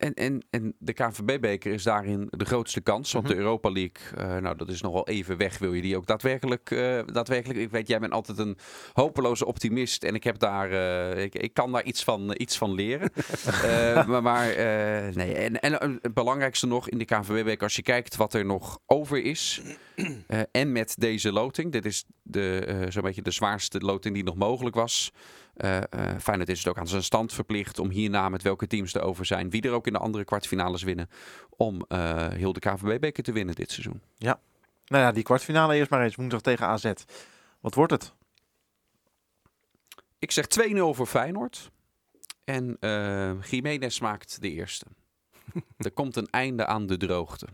En, 0.00 0.14
en, 0.14 0.42
en 0.50 0.74
de 0.78 0.92
KNVB-beker 0.92 1.72
is 1.72 1.82
daarin 1.82 2.26
de 2.30 2.44
grootste 2.44 2.80
kans. 2.80 3.12
Want 3.12 3.24
Mhm. 3.24 3.34
de 3.34 3.40
Europa 3.40 3.70
League, 3.70 4.16
eh, 4.16 4.36
nou 4.36 4.56
dat 4.56 4.68
is 4.68 4.80
nogal 4.80 5.08
even 5.08 5.36
weg. 5.36 5.58
Wil 5.58 5.72
je 5.72 5.82
die 5.82 5.96
ook 5.96 6.06
daadwerkelijk, 6.06 6.70
eh, 6.70 7.00
daadwerkelijk? 7.06 7.58
Ik 7.58 7.70
weet, 7.70 7.88
jij 7.88 7.98
bent 7.98 8.12
altijd 8.12 8.38
een 8.38 8.58
hopeloze 8.92 9.46
optimist. 9.46 10.04
En 10.04 10.14
ik, 10.14 10.24
heb 10.24 10.38
daar, 10.38 10.70
eh, 10.70 11.22
ik, 11.22 11.34
ik 11.34 11.54
kan 11.54 11.72
daar 11.72 11.84
iets 11.84 12.04
van, 12.04 12.34
iets 12.36 12.58
van 12.58 12.74
leren. 12.74 13.10
Maar 14.10 14.22
maar 14.22 14.46
nee. 15.14 15.34
En, 15.34 15.60
en 15.60 15.98
het 16.02 16.14
belangrijkste 16.14 16.66
nog 16.66 16.88
in 16.88 16.98
de 16.98 17.04
KNVB-beker, 17.04 17.62
als 17.62 17.76
je 17.76 17.82
kijkt 17.82 18.16
wat 18.16 18.34
er 18.34 18.44
nog 18.44 18.78
over 18.86 19.22
is. 19.22 19.60
en 20.52 20.72
met 20.72 20.94
deze 20.98 21.32
loting. 21.32 21.72
Dit 21.72 21.84
is 21.84 22.04
de, 22.22 22.86
zo'n 22.88 23.02
beetje 23.02 23.22
de 23.22 23.30
zwaarste 23.30 23.78
loting 23.78 24.14
die 24.14 24.24
nog 24.24 24.36
mogelijk 24.36 24.74
was. 24.76 25.12
Eh 25.60 25.76
eh 25.76 26.18
Feyenoord 26.18 26.48
is 26.48 26.58
het 26.58 26.68
ook 26.68 26.78
aan 26.78 26.88
zijn 26.88 27.02
stand 27.02 27.32
verplicht 27.32 27.78
om 27.78 27.90
hierna 27.90 28.28
met 28.28 28.42
welke 28.42 28.66
teams 28.66 28.94
er 28.94 29.02
over 29.02 29.26
zijn, 29.26 29.50
wie 29.50 29.62
er 29.62 29.72
ook 29.72 29.86
in 29.86 29.92
de 29.92 29.98
andere 29.98 30.24
kwartfinales 30.24 30.82
winnen, 30.82 31.10
om 31.48 31.84
eh, 31.88 32.28
heel 32.28 32.52
de 32.52 32.60
KVB-beker 32.60 33.22
te 33.22 33.32
winnen 33.32 33.54
dit 33.54 33.70
seizoen. 33.70 34.00
Nou 34.86 35.04
ja, 35.04 35.12
die 35.12 35.22
kwartfinale 35.22 35.76
eerst 35.76 35.90
maar 35.90 36.02
eens 36.02 36.14
woensdag 36.14 36.40
tegen 36.40 36.66
AZ. 36.66 36.92
Wat 37.60 37.74
wordt 37.74 37.92
het? 37.92 38.12
Ik 40.18 40.30
zeg 40.30 40.46
2-0 40.46 40.76
voor 40.76 41.06
Feyenoord. 41.06 41.70
En 42.44 42.76
eh 42.80 43.42
Jiménez 43.42 44.00
maakt 44.00 44.40
de 44.40 44.50
eerste. 44.50 44.86
er 45.76 45.92
komt 45.92 46.16
een 46.16 46.28
einde 46.30 46.66
aan 46.66 46.86
de 46.86 46.96
droogte. 46.96 47.46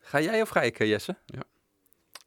Ga 0.00 0.20
jij 0.20 0.42
of 0.42 0.48
ga 0.48 0.62
ik, 0.62 0.78
Jesse? 0.78 1.16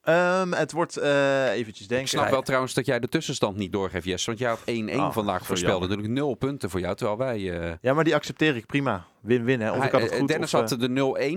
Ehm, 0.03 0.51
het 0.51 0.71
wordt 0.71 0.97
eh 0.97 1.51
eventjes 1.51 1.87
denken. 1.87 2.05
Ik 2.05 2.11
snap 2.11 2.29
wel 2.29 2.41
trouwens 2.41 2.73
dat 2.73 2.85
jij 2.85 2.99
de 2.99 3.09
tussenstand 3.09 3.57
niet 3.57 3.71
doorgeeft, 3.71 4.05
Jess. 4.05 4.25
Want 4.25 4.37
jij 4.39 4.49
had 4.49 4.59
1-1 4.65 4.95
Oh, 4.95 5.11
vandaag 5.11 5.45
voorspeld. 5.45 5.81
Natuurlijk 5.81 6.09
nul 6.09 6.33
punten 6.35 6.69
voor 6.69 6.79
jou, 6.79 6.95
terwijl 6.95 7.17
wij... 7.17 7.59
eh, 7.61 7.73
Ja, 7.81 7.93
maar 7.93 8.03
die 8.03 8.15
accepteer 8.15 8.55
ik 8.55 8.65
prima. 8.65 9.05
Win-win, 9.21 9.61
hè. 9.61 9.71
Of 9.71 9.77
hij- 9.77 9.85
ik 9.85 9.91
had 9.91 10.01
het 10.01 10.11
eh, 10.11 10.17
goed. 10.19 10.27
Dennis 10.27 10.53
of, 10.53 10.59
had 10.69 10.79
de 10.79 10.89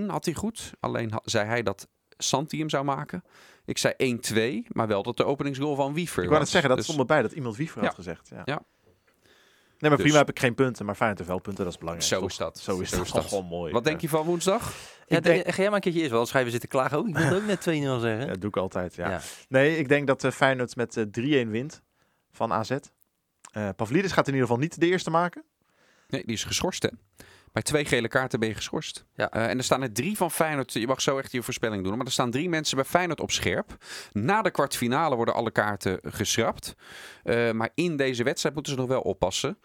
0-1 0.05 0.09
had 0.11 0.25
hij 0.25 0.33
goed. 0.33 0.71
Alleen 0.79 1.11
zei 1.23 1.47
hij 1.47 1.63
dat 1.63 1.87
Santi 2.17 2.59
hem 2.59 2.69
zou 2.69 2.83
maken. 2.83 3.23
Ik 3.65 3.77
zei 3.77 3.93
1-2, 3.97 4.67
maar 4.67 4.87
wel 4.87 5.03
dat 5.03 5.17
de 5.17 5.25
openingsgoal 5.25 5.75
van 5.75 5.93
Wiever 5.93 6.23
ik 6.23 6.29
wou 6.29 6.29
net 6.29 6.39
was. 6.39 6.49
zeggen, 6.51 6.69
dat 6.69 6.77
Dus- 6.77 6.87
stond 6.87 6.99
erbij 6.99 7.21
dat 7.21 7.31
iemand 7.31 7.55
Wiever 7.55 7.81
Ja. 7.81 7.87
had 7.87 7.95
gezegd. 7.95 8.29
Ja. 8.35 8.41
Ja. 8.45 8.61
Nee, 9.79 9.89
maar 9.89 9.99
Dus- 9.99 10.01
prima 10.01 10.17
heb 10.17 10.29
ik 10.29 10.39
geen 10.39 10.55
punten, 10.55 10.85
maar 10.85 10.95
Feyenoord 10.95 11.19
heeft 11.19 11.31
wel 11.31 11.39
punten, 11.41 11.63
dat 11.63 11.73
is 11.73 11.79
belangrijk. 11.79 12.09
Zo 12.09 12.19
toch? 12.19 12.29
is 12.29 12.37
dat. 12.37 12.57
Zo 12.59 12.79
is 12.79 12.89
Zo 12.89 12.97
dat. 12.97 13.05
is 13.05 13.11
dat. 13.11 13.25
Gewoon 13.25 13.45
mooi. 13.57 13.73
Wat 13.73 13.83
denk 13.83 14.01
je 14.01 14.09
van 14.09 14.25
woensdag? 14.25 14.73
Ja, 15.07 15.17
Ik 15.17 15.23
denk- 15.23 15.47
Ga 15.49 15.55
jij 15.55 15.65
maar 15.65 15.75
een 15.75 15.81
keertje 15.81 15.99
eerst 15.99 16.11
wel, 16.31 16.41
weer 16.43 16.51
zitten 16.51 16.69
klagen. 16.69 16.99
Oh, 16.99 17.07
ik 17.07 17.17
wilde 17.17 17.35
ook 17.35 17.45
net 17.45 17.61
2-0 17.61 17.99
zeggen. 17.99 18.19
Ja, 18.19 18.25
dat 18.25 18.41
doe 18.41 18.49
ik 18.49 18.57
altijd, 18.57 18.95
ja. 18.95 19.09
Ja. 19.09 19.21
Nee, 19.49 19.77
ik 19.77 19.89
denk 19.89 20.07
dat 20.07 20.23
eh, 20.23 20.31
Feyenoord 20.31 20.75
met 20.75 20.97
eh, 20.97 21.03
3-1 21.45 21.49
wint 21.51 21.81
van 22.31 22.53
AZ. 22.53 22.71
Eh 23.51 23.69
Pavlidis 23.75 24.11
gaat 24.11 24.27
in 24.27 24.33
ieder 24.33 24.47
geval 24.47 24.61
niet 24.63 24.79
de 24.79 24.85
eerste 24.85 25.09
maken. 25.09 25.43
Nee, 26.07 26.23
die 26.25 26.35
is 26.35 26.43
geschorst 26.43 26.83
hè. 26.83 26.89
Bij 27.57 27.65
twee 27.65 27.85
gele 27.85 28.07
kaarten 28.07 28.39
ben 28.39 28.49
je 28.49 28.55
geschorst. 28.55 29.05
Ja. 29.13 29.31
Eh, 29.31 29.49
en 29.49 29.57
er 29.57 29.63
staan 29.63 29.81
er 29.81 29.91
drie 29.93 30.17
van 30.17 30.31
Feyenoord. 30.31 30.73
Je 30.73 30.87
mag 30.87 31.01
zo 31.01 31.17
echt 31.17 31.31
je 31.31 31.43
voorspelling 31.43 31.83
doen. 31.83 31.97
Maar 31.97 32.05
er 32.05 32.11
staan 32.11 32.31
drie 32.31 32.49
mensen 32.49 32.75
bij 32.75 32.85
Feyenoord 32.85 33.19
op 33.19 33.31
scherp. 33.31 33.77
Na 34.11 34.41
de 34.41 34.51
kwartfinale 34.51 35.15
worden 35.15 35.33
alle 35.33 35.51
kaarten 35.51 35.99
geschrapt. 36.03 36.75
Eh, 37.23 37.51
maar 37.51 37.69
in 37.73 37.95
deze 37.97 38.23
wedstrijd 38.23 38.55
moeten 38.55 38.73
ze 38.73 38.79
nog 38.79 38.87
wel 38.87 39.01
oppassen. 39.01 39.57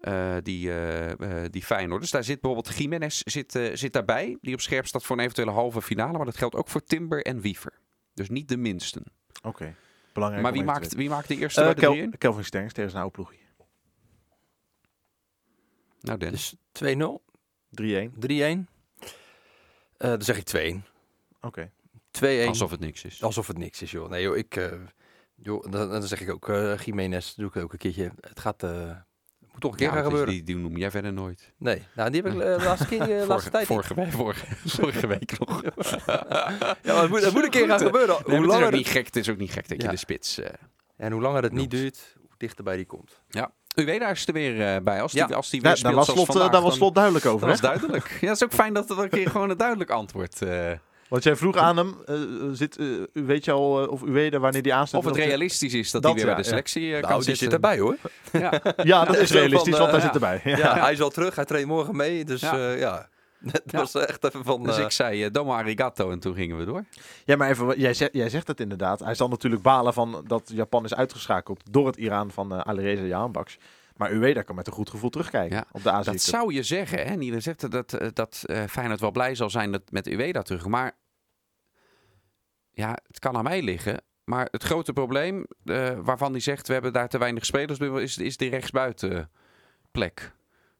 eh, 0.00 0.36
die, 0.42 0.70
eh 0.70 1.10
eh, 1.44 1.50
die 1.50 1.62
Feyenoord. 1.64 2.00
Dus 2.00 2.10
daar 2.10 2.24
zit 2.24 2.40
bijvoorbeeld 2.40 2.76
Jiménez 2.76 3.20
zit, 3.20 3.54
eh, 3.54 3.74
zit 3.74 3.92
daarbij. 3.92 4.38
Die 4.40 4.54
op 4.54 4.60
scherp 4.60 4.86
staat 4.86 5.02
voor 5.04 5.16
een 5.16 5.22
eventuele 5.22 5.50
halve 5.50 5.82
finale. 5.82 6.16
Maar 6.16 6.26
dat 6.26 6.36
geldt 6.36 6.54
ook 6.54 6.68
voor 6.68 6.84
Timber 6.84 7.22
en 7.24 7.40
Wiever. 7.40 7.72
Dus 8.14 8.28
niet 8.28 8.48
de 8.48 8.56
minsten. 8.56 9.02
Oké, 9.42 9.74
belangrijk. 10.12 10.42
maar 10.44 10.52
wie 10.52 10.64
maakt, 10.64 10.94
wie 10.94 11.08
maakt 11.08 11.28
de 11.28 11.36
eerste 11.36 11.72
Kel- 11.76 11.92
in? 11.94 12.18
Kelvin 12.18 12.44
Sterns 12.44 12.72
tegen 12.72 12.90
zijn 12.90 13.02
oude 13.02 13.16
ploegje. 13.16 13.46
Nou 16.00 16.18
Dennis. 16.18 16.54
Dus 16.72 16.94
2-0, 16.96 17.24
3-1. 17.82 17.82
3-1. 17.82 18.66
Eh, 19.96 20.08
dan 20.10 20.22
zeg 20.22 20.36
ik 20.38 20.44
2-1. 20.46 20.82
Oké. 21.40 21.70
2-1. 22.10 22.46
Alsof 22.46 22.70
het 22.70 22.80
niks 22.80 23.04
is. 23.04 23.22
Alsof 23.22 23.46
het 23.46 23.58
niks 23.58 23.82
is, 23.82 23.90
joh. 23.90 24.08
Nee, 24.10 24.22
joh, 24.22 24.36
ik... 24.36 24.56
eh, 24.56 24.72
joh, 25.34 25.70
dan, 25.70 25.90
dan 25.90 26.02
zeg 26.02 26.20
ik 26.20 26.30
ook, 26.30 26.48
eh 26.48 26.78
Jiménez, 26.78 27.34
doe 27.34 27.48
ik 27.48 27.56
ook 27.56 27.72
een 27.72 27.78
keertje. 27.78 28.12
Het 28.20 28.40
gaat... 28.40 28.62
eh, 28.62 28.96
moet 29.52 29.60
toch 29.60 29.70
een 29.70 29.76
keer 29.76 29.86
Ja, 29.86 29.92
gaan 29.94 30.04
gebeuren. 30.04 30.32
die, 30.32 30.42
die 30.42 30.56
noem 30.56 30.76
jij 30.76 30.90
verder 30.90 31.12
nooit. 31.12 31.52
Nee, 31.56 31.82
nou, 31.94 32.10
die 32.10 32.22
heb 32.22 32.32
ik 32.32 32.38
de 32.38 32.56
laatste 32.64 32.86
keer, 32.86 32.98
de 33.06 33.24
laatste 33.26 33.50
tijd 33.50 33.68
niet. 33.68 33.78
vorige, 33.78 33.94
week, 33.94 34.10
vorige, 34.12 34.46
vorige 34.76 35.06
week 35.06 35.38
nog. 35.38 35.62
Ja, 35.62 35.72
maar 36.84 37.00
het 37.00 37.08
moet, 37.10 37.22
het 37.22 37.32
moet 37.32 37.44
een 37.44 37.50
keer 37.50 37.66
gaan 37.66 37.78
gebeuren. 37.78 38.14
Nee, 38.14 38.22
hoe 38.24 38.30
maar 38.30 38.34
het, 38.36 38.42
is 38.42 38.46
langer 38.46 38.58
ook 38.66 38.70
het, 38.72 38.74
niet 38.80 38.86
gek, 38.88 39.06
het 39.06 39.16
is 39.16 39.28
ook 39.28 39.36
niet 39.38 39.52
gek 39.52 39.68
dat 39.68 39.82
je 39.82 39.88
de 39.88 39.96
spits... 39.96 40.38
eh 40.38 40.52
en 40.96 41.12
hoe 41.12 41.20
langer 41.20 41.42
het 41.42 41.52
niet 41.52 41.70
Noemt. 41.70 41.82
duurt, 41.82 42.14
hoe 42.20 42.28
dichterbij 42.36 42.76
die 42.76 42.86
komt. 42.86 43.22
ja. 43.28 43.52
Ueda 43.76 44.08
is 44.08 44.26
er 44.26 44.32
weer 44.32 44.74
eh, 44.74 44.80
bij. 44.82 45.02
Als 45.02 45.12
die, 45.12 45.24
Ja. 45.28 45.34
als 45.34 45.50
die 45.50 45.60
weer 45.60 45.70
Ja, 45.70 45.76
speelt 45.76 45.94
daar 45.94 46.04
was 46.04 46.14
zoals 46.14 46.20
slot, 46.20 46.28
eh, 46.36 46.42
vandaag, 46.42 46.52
daar 46.60 46.68
was 46.68 46.76
slot 46.78 46.94
duidelijk 46.94 47.24
Dat 47.24 47.34
over. 47.34 47.46
was 47.48 47.60
hè? 47.60 47.66
duidelijk. 47.66 48.08
Ja, 48.20 48.26
het 48.28 48.36
is 48.36 48.44
ook 48.44 48.52
fijn 48.52 48.72
dat 48.74 48.90
er 48.90 48.98
een 48.98 49.08
keer 49.08 49.30
gewoon 49.30 49.50
een 49.50 49.56
duidelijk 49.56 49.90
antwoord... 49.90 50.42
eh 50.42 50.70
Want 51.08 51.22
jij 51.22 51.36
vroeg 51.36 51.56
aan 51.56 51.76
hem, 51.76 51.96
eh, 52.06 52.14
zit, 52.52 52.76
eh, 52.76 52.86
weet 53.12 53.44
je 53.44 53.52
al 53.52 53.82
eh, 53.82 53.88
of 53.90 54.02
u 54.02 54.10
weet 54.12 54.36
wanneer 54.36 54.62
die 54.62 54.74
aanstaat? 54.74 55.00
of 55.00 55.06
het 55.06 55.14
Dat- 55.14 55.24
realistisch 55.24 55.74
is 55.74 55.90
dat, 55.90 56.02
Dat, 56.02 56.10
hij 56.12 56.20
weer 56.20 56.30
ja, 56.30 56.34
bij 56.34 56.42
de 56.42 56.48
ja. 56.48 56.54
selectie 56.54 56.86
eh, 56.94 57.00
kan 57.00 57.10
Nou, 57.10 57.24
die 57.24 57.34
zitten. 57.34 57.44
zit 57.44 57.52
erbij, 57.54 57.78
hoor. 57.78 57.96
Ja. 58.32 58.60
Ja, 58.82 59.04
dat 59.04 59.16
is 59.24 59.30
realistisch, 59.30 59.78
want 59.78 59.90
hij 59.90 59.98
eh, 60.00 60.04
zit 60.04 60.14
erbij. 60.14 60.40
Ja. 60.44 60.56
Ja, 60.56 60.78
hij 60.80 60.92
is 60.92 61.00
al 61.00 61.10
terug. 61.10 61.34
Hij 61.34 61.44
traint 61.44 61.66
morgen 61.68 61.96
mee. 61.96 62.24
Dus 62.24 62.40
Ja. 62.40 63.08
dat 63.52 63.62
Ja. 63.64 63.78
was 63.78 63.94
echt 63.94 64.24
even 64.24 64.44
van... 64.44 64.62
Dus 64.64 64.78
eh, 64.78 64.84
ik 64.84 64.90
zei 64.90 65.24
eh, 65.24 65.32
domo 65.32 65.52
arigato 65.52 66.10
en 66.10 66.18
toen 66.18 66.34
gingen 66.34 66.58
we 66.58 66.64
door. 66.64 66.84
Ja, 67.24 67.36
maar 67.36 67.50
even, 67.50 67.80
jij, 67.80 67.94
zegt, 67.94 68.12
jij 68.12 68.28
zegt 68.30 68.46
het 68.46 68.60
inderdaad. 68.60 69.00
Hij 69.00 69.14
zal 69.14 69.28
natuurlijk 69.28 69.62
balen 69.62 69.92
van 69.92 70.24
dat 70.26 70.50
Japan 70.54 70.84
is 70.84 70.94
uitgeschakeld 70.94 71.72
door 71.72 71.86
het 71.86 71.96
Iran 71.96 72.30
van 72.30 72.52
uh, 72.52 72.60
Alireza 72.60 73.02
Jahanbaks. 73.02 73.58
Maar 73.98 74.10
Ueda 74.10 74.42
kan 74.42 74.54
met 74.54 74.66
een 74.66 74.72
goed 74.72 74.90
gevoel 74.90 75.10
terugkijken 75.10 75.56
Ja, 75.56 75.64
op 75.72 75.82
de 75.82 75.90
Azië 75.90 76.10
Dat 76.10 76.20
zou 76.20 76.54
je 76.54 76.62
zeggen. 76.62 77.06
Hè? 77.06 77.14
Nieder 77.14 77.42
zegt 77.42 77.70
dat, 77.70 77.92
eh, 77.92 78.08
dat 78.12 78.42
eh, 78.46 78.64
Feyenoord 78.64 79.00
wel 79.00 79.10
blij 79.10 79.34
zal 79.34 79.50
zijn 79.50 79.72
dat, 79.72 79.82
met 79.90 80.06
Ueda 80.08 80.42
terug. 80.42 80.66
Maar 80.66 80.96
ja, 82.70 82.98
het 83.06 83.18
kan 83.18 83.36
aan 83.36 83.44
mij 83.44 83.62
liggen. 83.62 84.02
Maar 84.24 84.48
het 84.50 84.62
grote 84.62 84.92
probleem 84.92 85.46
eh, 85.64 85.98
waarvan 85.98 86.30
hij 86.32 86.40
zegt... 86.40 86.66
we 86.66 86.72
hebben 86.72 86.92
daar 86.92 87.08
te 87.08 87.18
weinig 87.18 87.44
spelers 87.44 87.78
bij... 87.78 87.88
is, 87.88 88.18
is 88.18 88.36
die 88.36 88.50
rechtsbuitenplek. 88.50 90.32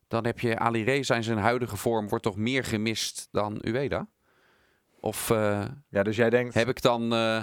Dan 0.08 0.24
heb 0.26 0.38
je 0.40 0.58
Ali 0.58 0.84
Reza 0.84 1.14
in 1.14 1.22
zijn 1.22 1.38
huidige 1.38 1.76
vorm... 1.76 2.08
wordt 2.08 2.24
toch 2.24 2.36
meer 2.36 2.64
gemist 2.64 3.28
dan 3.30 3.58
Ueda? 3.64 4.08
Of 5.00 5.30
eh, 5.30 5.64
Ja, 5.90 6.02
dus 6.02 6.16
jij 6.16 6.30
denkt, 6.30 6.54
heb 6.54 6.68
ik 6.68 6.82
dan... 6.82 7.12
eh, 7.12 7.42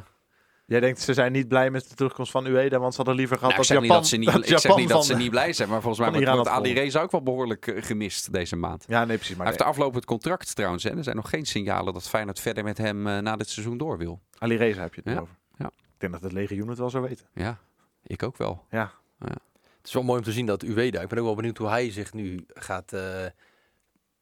jij 0.66 0.80
denkt 0.80 1.00
ze 1.00 1.14
zijn 1.14 1.32
niet 1.32 1.48
blij 1.48 1.70
met 1.72 1.90
de 1.90 1.96
terugkomst 1.96 2.32
van 2.32 2.46
Ueda, 2.46 2.80
want 2.80 2.92
ze 2.92 2.98
hadden 2.98 3.16
liever 3.16 3.38
gehad 3.38 3.52
nou, 3.52 3.64
ik 3.64 3.68
dat 3.70 3.78
zeg 3.78 3.88
Japan, 3.88 3.98
dat 4.02 4.08
ze 4.08 4.18
niet, 4.18 4.32
dat 4.32 4.42
ik 4.42 4.48
zeg 4.48 4.62
Japan 4.62 4.80
niet 4.80 4.90
dat 4.90 5.06
ze 5.06 5.16
niet 5.16 5.30
blij 5.30 5.54
zijn. 5.54 5.70
Maar 5.70 5.82
volgens 5.82 6.10
mij 6.10 6.34
wordt, 6.34 6.50
Ali. 6.50 6.74
Reza 6.74 7.02
ook 7.02 7.12
wel 7.12 7.24
behoorlijk 7.24 7.68
eh, 7.68 7.84
gemist 7.84 8.32
deze 8.34 8.56
maand. 8.56 8.86
Ja, 8.88 9.06
nee, 9.06 9.16
precies. 9.18 9.36
Maar 9.36 9.46
Hij 9.46 9.54
heeft 9.56 9.66
de 9.66 9.70
afloop 9.72 9.94
het 9.94 10.06
contract 10.06 10.56
trouwens. 10.56 10.84
Hè. 10.84 10.98
Er 10.98 11.04
zijn 11.04 11.16
nog 11.16 11.30
geen 11.30 11.46
signalen 11.46 11.94
dat 11.94 12.10
Feyenoord 12.10 12.40
verder 12.40 12.64
met 12.64 12.78
hem 12.78 13.02
na 13.02 13.36
dit 13.36 13.50
seizoen 13.50 13.78
door 13.78 13.98
wil. 13.98 14.22
Alireza 14.38 14.82
heb 14.82 14.94
je 14.94 15.02
het 15.04 15.14
Ja, 15.14 15.20
over. 15.20 15.36
ja. 15.58 15.66
Ik 15.68 16.02
denk 16.02 16.14
dat 16.14 16.22
het 16.22 16.32
legioen 16.32 16.68
het 16.68 16.78
wel 16.78 16.90
zou 16.90 17.08
weten. 17.08 17.26
Ja, 17.34 17.58
ik 18.04 18.24
ook 18.24 18.38
wel. 18.38 18.66
Ja. 18.70 18.92
Het 19.86 19.94
is 19.94 20.00
wel 20.00 20.10
mooi 20.10 20.20
om 20.20 20.26
te 20.26 20.38
zien 20.38 20.46
dat 20.46 20.64
Ueda, 20.64 21.02
ik 21.02 21.08
ben 21.08 21.18
ook 21.18 21.26
wel 21.26 21.36
benieuwd 21.36 21.58
hoe 21.58 21.68
hij 21.68 21.92
zich 21.92 22.14
nu 22.14 22.46
gaat 22.48 22.94
eh, 22.94 23.26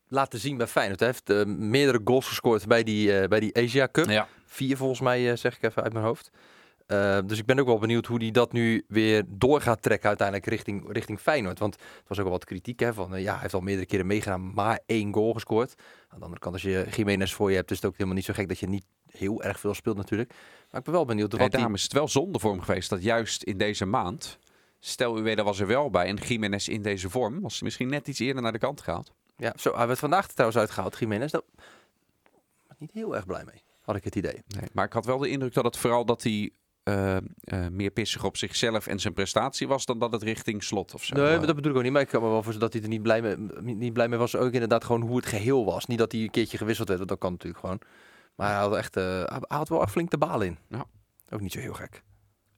laten 0.07 0.39
zien 0.39 0.57
bij 0.57 0.67
Feyenoord. 0.67 0.99
Hij 0.99 1.09
heeft 1.09 1.29
eh, 1.29 1.45
meerdere 1.45 2.01
goals 2.03 2.27
gescoord 2.27 2.67
bij 2.67 2.83
die, 2.83 3.19
eh, 3.19 3.27
bij 3.27 3.39
die 3.39 3.55
Asia 3.55 3.87
Cup. 3.91 4.09
Ja. 4.09 4.27
Vier 4.45 4.77
volgens 4.77 4.99
mij, 4.99 5.35
zeg 5.35 5.55
ik 5.55 5.63
even 5.63 5.83
uit 5.83 5.93
mijn 5.93 6.05
hoofd. 6.05 6.29
Dus 7.25 7.37
ik 7.37 7.45
ben 7.45 7.59
ook 7.59 7.65
wel 7.65 7.77
benieuwd 7.77 8.05
hoe 8.05 8.17
hij 8.21 8.31
dat 8.31 8.51
nu 8.51 8.85
weer 8.87 9.23
door 9.27 9.61
gaat 9.61 9.81
trekken 9.81 10.07
uiteindelijk 10.07 10.47
richting, 10.47 10.91
richting 10.91 11.19
Feyenoord. 11.19 11.59
Want 11.59 11.73
het 11.73 12.07
was 12.07 12.17
ook 12.17 12.23
wel 12.23 12.33
wat 12.33 12.45
kritiek 12.45 12.79
hè, 12.79 12.93
van, 12.93 13.21
ja, 13.21 13.31
hij 13.31 13.41
heeft 13.41 13.53
al 13.53 13.61
meerdere 13.61 13.87
keren 13.87 14.07
meegedaan, 14.07 14.53
maar 14.53 14.79
één 14.85 15.13
goal 15.13 15.33
gescoord. 15.33 15.73
Aan 16.09 16.17
de 16.17 16.23
andere 16.23 16.41
kant, 16.41 16.53
als 16.53 16.63
je 16.63 16.85
Jiménez 16.95 17.33
voor 17.33 17.49
je 17.49 17.55
hebt, 17.55 17.71
is 17.71 17.77
het 17.77 17.85
ook 17.85 17.91
helemaal 17.91 18.15
niet 18.15 18.25
zo 18.25 18.33
gek 18.33 18.47
dat 18.47 18.59
je 18.59 18.67
niet 18.67 18.85
heel 19.11 19.43
erg 19.43 19.59
veel 19.59 19.73
speelt 19.73 19.97
natuurlijk. 19.97 20.29
Maar 20.69 20.79
ik 20.79 20.85
ben 20.85 20.93
wel 20.93 21.05
benieuwd 21.05 21.31
Hey, 21.31 21.41
wat 21.41 21.51
daarom 21.51 21.73
is 21.73 21.83
het 21.83 21.93
wel 21.93 22.07
zonde 22.07 22.39
voor 22.39 22.51
hem 22.51 22.61
geweest 22.61 22.89
dat 22.89 23.03
juist 23.03 23.43
in 23.43 23.57
deze 23.57 23.85
maand... 23.85 24.39
Stel 24.85 25.17
Ueda 25.17 25.43
was 25.43 25.59
er 25.59 25.67
wel 25.67 25.89
bij 25.89 26.05
en 26.05 26.15
Jiménez 26.15 26.67
in 26.67 26.81
deze 26.81 27.09
vorm... 27.09 27.41
was 27.41 27.53
hij 27.53 27.61
misschien 27.63 27.89
net 27.89 28.07
iets 28.07 28.19
eerder 28.19 28.41
naar 28.41 28.51
de 28.51 28.57
kant 28.57 28.81
gehaald. 28.81 29.11
Ja, 29.37 29.53
zo, 29.55 29.75
hij 29.75 29.87
werd 29.87 29.99
vandaag 29.99 30.27
trouwens 30.27 30.59
uitgehaald, 30.59 30.97
Jiménez. 30.99 31.31
Daar 31.31 31.41
was 32.67 32.77
niet 32.79 32.91
heel 32.91 33.15
erg 33.15 33.25
blij 33.25 33.43
mee, 33.45 33.63
had 33.81 33.95
ik 33.95 34.03
het 34.03 34.15
idee. 34.15 34.43
Nee. 34.47 34.69
Maar 34.73 34.85
ik 34.85 34.93
had 34.93 35.05
wel 35.05 35.17
de 35.17 35.29
indruk 35.29 35.53
dat 35.53 35.63
het 35.63 35.77
vooral 35.77 36.05
dat 36.05 36.23
hij... 36.23 36.51
eh, 36.83 37.17
eh, 37.17 37.23
meer 37.71 37.91
pissig 37.91 38.23
op 38.23 38.37
zichzelf 38.37 38.87
en 38.87 38.99
zijn 38.99 39.13
prestatie 39.13 39.67
was... 39.67 39.85
dan 39.85 39.99
dat 39.99 40.11
het 40.11 40.23
richting 40.23 40.63
slot 40.63 40.93
of 40.93 41.03
zo. 41.03 41.15
Nee, 41.15 41.35
eh, 41.35 41.41
dat 41.45 41.55
bedoel 41.55 41.71
ik 41.71 41.77
ook 41.77 41.83
niet. 41.83 41.91
Maar 41.91 42.01
ik 42.01 42.07
kan 42.07 42.21
me 42.21 42.27
wel 42.27 42.43
voorstellen 42.43 42.71
dat 42.71 42.73
hij 42.73 42.81
er 42.81 42.95
niet 42.97 43.03
blij, 43.03 43.21
mee, 43.21 43.75
niet 43.75 43.93
blij 43.93 44.07
mee 44.07 44.19
was. 44.19 44.35
Ook 44.35 44.51
inderdaad 44.51 44.83
gewoon 44.83 45.01
hoe 45.01 45.15
het 45.15 45.25
geheel 45.25 45.65
was. 45.65 45.85
Niet 45.85 45.97
dat 45.97 46.11
hij 46.11 46.21
een 46.21 46.31
keertje 46.31 46.57
gewisseld 46.57 46.87
werd, 46.87 46.99
want 46.99 47.11
dat 47.11 47.21
kan 47.21 47.31
natuurlijk 47.31 47.59
gewoon. 47.59 47.79
Maar 48.35 48.49
hij 48.49 48.59
had 48.59 48.75
echt, 48.75 48.95
hij 48.95 49.41
had 49.47 49.69
wel 49.69 49.81
echt 49.81 49.91
flink 49.91 50.11
de 50.11 50.17
balen 50.17 50.47
in. 50.47 50.57
Ja. 50.67 50.85
Ook 51.29 51.41
niet 51.41 51.51
zo 51.51 51.59
heel 51.59 51.73
gek. 51.73 52.03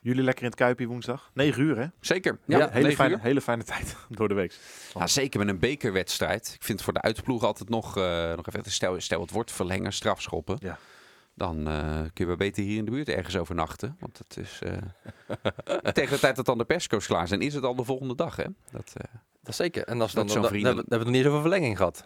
Jullie 0.05 0.23
lekker 0.23 0.43
in 0.43 0.49
het 0.49 0.59
Kuipje 0.59 0.87
woensdag? 0.87 1.29
9 1.33 1.61
uur, 1.63 1.77
hè? 1.77 1.85
Zeker. 1.99 2.37
Ja, 2.45 2.57
Ja, 2.57 2.69
hele, 2.69 2.95
fijne, 2.95 3.13
uur. 3.15 3.21
hele 3.21 3.41
fijne 3.41 3.63
tijd 3.63 3.95
door 4.09 4.27
de 4.27 4.33
week. 4.33 4.57
Ja, 4.93 5.07
zeker 5.07 5.39
met 5.39 5.47
een 5.49 5.59
bekerwedstrijd. 5.59 6.51
Ik 6.55 6.63
vind 6.63 6.81
voor 6.81 6.93
de 6.93 7.01
uitploeg 7.01 7.43
altijd 7.43 7.69
nog, 7.69 7.97
eh, 7.97 8.33
nog 8.35 8.47
even... 8.47 8.71
Stel, 8.71 9.01
stel 9.01 9.21
het 9.21 9.31
wordt 9.31 9.51
verlengen, 9.51 9.93
strafschoppen. 9.93 10.57
Ja. 10.59 10.77
Dan 11.33 11.67
eh, 11.67 11.99
kun 12.13 12.27
je 12.29 12.35
beter 12.35 12.63
hier 12.63 12.77
in 12.77 12.85
de 12.85 12.91
buurt 12.91 13.09
ergens 13.09 13.37
overnachten. 13.37 13.97
Want 13.99 14.17
het 14.17 14.37
is... 14.37 14.59
eh, 14.63 14.77
tegen 15.93 16.13
de 16.13 16.19
tijd 16.19 16.35
dat 16.35 16.45
dan 16.45 16.57
de 16.57 16.65
persco's 16.65 17.05
klaar 17.07 17.27
zijn, 17.27 17.41
is 17.41 17.53
het 17.53 17.63
al 17.63 17.75
de 17.75 17.83
volgende 17.83 18.15
dag. 18.15 18.35
Hè? 18.35 18.45
Dat, 18.71 18.93
eh, 18.97 19.13
Dat 19.43 19.55
zeker. 19.55 19.83
En 19.83 20.01
als 20.01 20.13
Dat 20.13 20.27
dan, 20.27 20.41
dan, 20.41 20.43
zo'n 20.49 20.61
dan, 20.61 20.65
hebben 20.65 20.83
we 20.83 20.89
hebben 20.89 20.89
we 20.89 20.95
het 20.95 21.03
nog 21.05 21.13
niet 21.13 21.23
eens 21.25 21.27
over 21.29 21.41
verlenging 21.41 21.77
gehad. 21.77 22.05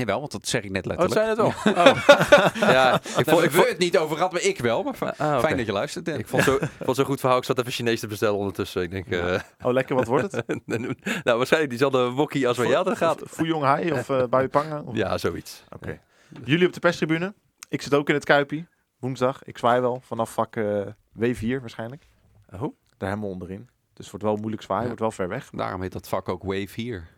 Jawel, 0.00 0.18
want 0.20 0.32
dat 0.32 0.46
zeg 0.48 0.62
ik 0.62 0.70
net 0.70 0.86
Oh, 0.86 0.96
dat 0.96 1.14
letterlijk. 1.14 1.36
zijn 1.64 1.74
het 1.74 1.74
wel. 1.74 1.84
Oh. 1.84 2.70
ja, 2.74 2.94
ik 2.94 3.00
Ik 3.18 3.28
vond, 3.28 3.44
ik 3.44 3.52
het 3.68 3.78
niet 3.78 3.98
over 3.98 4.16
gehad, 4.16 4.32
maar 4.32 4.42
ik 4.42 4.58
wel. 4.58 4.82
Maar 4.82 5.14
Ah, 5.16 5.30
oké. 5.32 5.40
fijn 5.40 5.56
dat 5.56 5.66
je 5.66 5.72
luistert. 5.72 6.04
Dan. 6.04 6.18
ik 6.18 6.26
vond 6.28 6.42
zo, 6.42 6.58
vond 6.82 6.96
zo 6.96 7.04
goed 7.04 7.20
verhaal. 7.20 7.38
Ik 7.38 7.44
zat 7.44 7.58
even 7.58 7.72
Chinees 7.72 8.00
te 8.00 8.06
bestellen 8.06 8.36
ondertussen. 8.38 8.82
Ik 8.82 8.90
denk, 8.90 9.06
eh, 9.06 9.40
Oh, 9.62 9.72
lekker, 9.72 9.94
wat 9.96 10.06
wordt 10.06 10.32
het? 10.32 10.46
nou 11.24 11.36
waarschijnlijk 11.36 11.68
diezelfde 11.70 12.10
wokkie 12.10 12.48
als 12.48 12.56
waar 12.56 12.66
jij 12.66 12.76
altijd 12.76 12.96
gaat. 12.96 13.22
Fuyong 13.28 13.62
Hai 13.62 13.92
of 13.92 14.08
uh, 14.08 14.24
Buipangen? 14.26 14.86
Of- 14.86 14.96
Ja, 14.96 15.18
zoiiets. 15.18 15.64
Oké. 15.74 16.00
Jullie 16.44 16.66
op 16.66 16.72
de 16.72 16.80
perstribune. 16.80 17.34
Ik 17.68 17.82
zit 17.82 17.94
ook 17.94 18.08
in 18.08 18.14
het 18.14 18.24
Kuipie. 18.24 18.66
Woensdag. 18.98 19.42
Ik 19.44 19.58
zwaai 19.58 19.80
wel 19.80 20.00
vanaf 20.06 20.32
vak 20.32 20.56
eh, 20.56 20.80
W4 21.18 21.60
waarschijnlijk. 21.60 22.06
Oh? 22.52 22.76
Daar 22.98 23.08
helemaal 23.08 23.30
onderin. 23.30 23.68
Dus 23.92 24.02
het 24.06 24.10
wordt 24.10 24.24
wel 24.24 24.36
moeilijk 24.36 24.62
zwaaien. 24.62 24.82
Ja. 24.82 24.88
wordt 24.88 25.02
wel 25.02 25.10
ver 25.10 25.28
weg. 25.28 25.50
Daarom 25.50 25.82
heet 25.82 25.92
dat 25.92 26.08
vak 26.08 26.28
ook 26.28 26.42
Wave 26.42 26.68
4. 26.68 27.08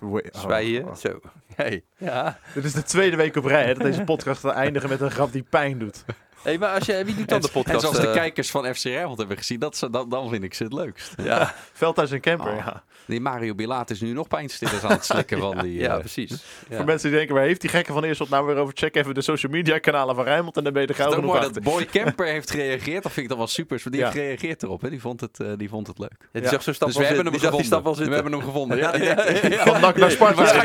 Oh, 0.00 0.18
Zwijgen. 0.32 0.84
oh. 0.88 0.94
Zo. 0.94 1.20
Hey. 1.56 1.84
Ja. 1.98 2.38
Dit 2.54 2.64
is 2.64 2.72
de 2.72 2.82
tweede 2.82 3.16
week 3.16 3.36
op 3.36 3.44
rij 3.44 3.64
hè, 3.64 3.74
dat 3.74 3.82
deze 3.82 4.04
podcast 4.04 4.40
gaat 4.44 4.54
eindigen 4.54 4.88
met 4.88 5.00
een 5.00 5.10
grap 5.10 5.32
die 5.32 5.42
pijn 5.42 5.78
doet. 5.78 6.04
Hey, 6.42 6.58
maar 6.58 6.74
als 6.74 6.86
je, 6.86 7.04
wie 7.04 7.14
doet 7.14 7.28
dan 7.28 7.40
de 7.40 7.48
podcast? 7.48 7.74
En 7.74 7.80
zoals 7.80 7.96
de 8.00 8.06
eh, 8.06 8.12
kijkers 8.14 8.50
van 8.50 8.74
FC 8.74 8.82
Rijnmond 8.84 9.18
hebben 9.18 9.36
gezien, 9.36 9.58
dat, 9.58 9.88
dan, 9.90 10.08
dan 10.08 10.28
vind 10.28 10.42
ik 10.44 10.54
ze 10.54 10.62
het 10.64 10.72
leukst. 10.72 11.14
Ja, 11.22 11.54
Veldhuis 11.72 12.10
en 12.10 12.20
Camper, 12.20 12.50
Oh. 12.50 12.56
ja. 12.56 12.82
Die 13.06 13.20
Mario 13.20 13.54
Bilaat 13.54 13.90
is 13.90 14.00
nu 14.00 14.12
nog 14.12 14.28
pijnstillers 14.28 14.82
aan 14.84 14.90
het 14.90 15.04
slikken 15.04 15.38
van 15.38 15.58
die... 15.58 15.78
ja, 15.78 15.92
eh, 15.94 15.98
precies. 15.98 16.30
Ja. 16.68 16.76
Voor 16.76 16.84
mensen 16.84 17.08
die 17.08 17.18
denken, 17.18 17.34
waar 17.36 17.44
heeft 17.44 17.60
die 17.60 17.70
gekke 17.70 17.92
van 17.92 18.04
Eersel 18.04 18.26
nou 18.30 18.46
weer 18.46 18.56
over? 18.56 18.74
Check 18.76 18.94
even 18.96 19.14
de 19.14 19.22
social 19.22 19.52
media 19.52 19.78
kanalen 19.78 20.14
van 20.14 20.24
Rijnmond 20.24 20.56
en 20.56 20.64
dan 20.64 20.72
ben 20.72 20.82
je 20.82 20.88
er 20.88 20.94
gauw 20.94 21.10
genoeg 21.12 21.34
achter. 21.36 21.52
dat 21.52 21.62
Boy 21.62 21.84
Camper 21.86 22.26
heeft 22.26 22.50
gereageerd. 22.50 23.02
Dat 23.02 23.12
vind 23.12 23.16
ik 23.24 23.28
dan 23.28 23.38
wel 23.38 23.46
super. 23.46 23.82
Die 23.84 23.94
Ja. 24.00 24.06
heeft 24.06 24.16
gereageerd 24.18 24.62
erop. 24.62 24.80
Hè. 24.80 24.90
Die, 24.90 25.00
vond 25.00 25.20
het, 25.20 25.40
eh, 25.40 25.46
die 25.56 25.68
vond 25.68 25.86
het 25.86 25.98
leuk. 25.98 26.16
Ja, 26.20 26.26
die 26.32 26.42
Ja. 26.42 26.48
zag 26.48 26.62
zo'n 26.62 26.74
stap 26.74 26.88
dus 26.88 26.96
wel 26.96 27.06
we 27.06 27.14
zitten. 27.14 27.24
hebben 27.32 27.42
hem 27.42 27.50
Die 27.50 27.58
die 27.60 27.66
stap 27.66 27.84
wel 27.84 27.94
gevonden. 27.94 28.08
We 28.08 28.14
hebben 28.14 28.32
hem 28.32 28.42
gevonden. 28.42 28.78
Ja, 28.78 28.92
die, 28.92 29.02
ja, 29.04 29.48
ja, 29.48 29.56
ja. 29.56 29.64
Van 29.72 29.80
NAC 29.80 29.96
naar 29.96 30.10
Sparta. 30.10 30.62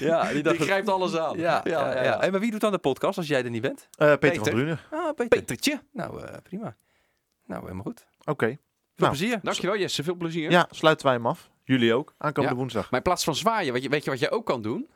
Ja. 0.00 0.32
die 0.32 0.58
grijpt 0.60 0.88
alles 0.88 1.16
aan. 1.16 1.38
Ja, 1.38 1.62
maar 2.30 2.40
wie 2.40 2.50
doet 2.50 2.60
dan 2.60 2.72
de 2.72 2.78
podcast 2.78 3.18
als 3.18 3.26
jij 3.26 3.44
er 3.44 3.50
niet 3.50 3.62
bent? 3.62 3.88
Eh, 4.12 4.18
Peter, 4.18 4.28
Peter. 4.38 4.52
van 4.52 4.60
Drunen. 4.60 4.78
Ah, 4.90 5.14
Peter. 5.14 5.28
Petertje. 5.38 5.80
Nou, 5.92 6.22
eh, 6.22 6.34
prima. 6.42 6.76
Nou, 7.46 7.62
helemaal 7.62 7.82
goed. 7.84 8.06
Oké. 8.24 8.46
Nou, 8.46 8.58
plezier. 8.96 9.38
Dankjewel 9.42 9.76
Jesse, 9.78 10.02
veel 10.02 10.14
plezier. 10.14 10.50
Ja, 10.50 10.66
sluiten 10.70 11.06
wij 11.06 11.14
hem 11.14 11.26
af. 11.26 11.48
Jullie 11.64 11.94
ook. 11.94 12.14
Aankomende 12.18 12.54
Ja. 12.56 12.60
woensdag. 12.60 12.84
Maar 12.90 12.98
in 13.00 13.04
plaats 13.04 13.24
van 13.24 13.34
zwaaien, 13.34 13.72
weet 13.72 13.82
je, 13.82 13.88
weet 13.88 14.04
je 14.04 14.10
wat 14.10 14.18
je 14.18 14.30
ook 14.30 14.46
kan 14.46 14.62
doen? 14.62 14.88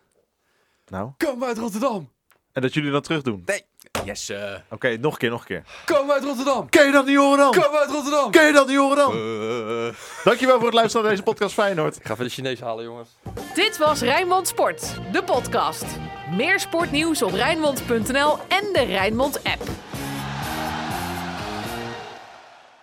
Nou. 0.87 1.11
Kom 1.17 1.45
uit 1.45 1.59
Rotterdam! 1.59 2.11
En 2.53 2.63
dat 2.63 2.75
jullie 2.75 2.91
dat 2.91 3.05
terug 3.05 3.23
doen. 3.23 3.43
Nee. 3.47 3.65
Jesse. 4.05 4.63
Oké, 4.71 4.97
nog 4.97 5.13
een 5.13 5.19
keer, 5.19 5.31
nog 5.31 5.41
een 5.41 5.47
keer. 5.47 5.65
Kom 5.97 6.11
uit 6.11 6.25
Rotterdam! 6.25 6.69
Ken 6.69 6.87
je 6.87 6.93
dat 6.93 7.07
niet 7.07 7.17
horen 7.17 7.39
dan? 7.39 7.53
Kom 7.53 7.75
uit 7.75 7.91
Rotterdam! 7.91 8.31
Ken 8.31 8.47
je 8.47 8.53
dat 8.53 8.67
niet 8.69 8.77
horen 8.77 8.97
dan? 8.97 9.13
Eh. 9.13 9.95
Dankjewel 10.25 10.57
voor 10.57 10.65
het 10.67 10.75
luisteren 10.75 11.03
naar 11.03 11.11
deze 11.11 11.23
podcast 11.23 11.55
Feyenoord. 11.55 11.97
Ik 11.97 12.07
ga 12.07 12.13
even 12.13 12.25
de 12.25 12.31
Chinees 12.31 12.61
halen, 12.61 12.85
jongens. 12.85 13.09
Dit 13.55 13.77
was 13.79 14.01
Rijnmond 14.01 14.49
Sport, 14.49 14.95
de 15.13 15.23
podcast. 15.25 15.85
Meer 16.33 16.61
sportnieuws 16.61 17.23
op 17.23 17.33
Rijnmond.nl 17.33 18.39
en 18.49 18.73
de 18.73 18.85
Rijnmond 18.87 19.45
app. 19.45 19.63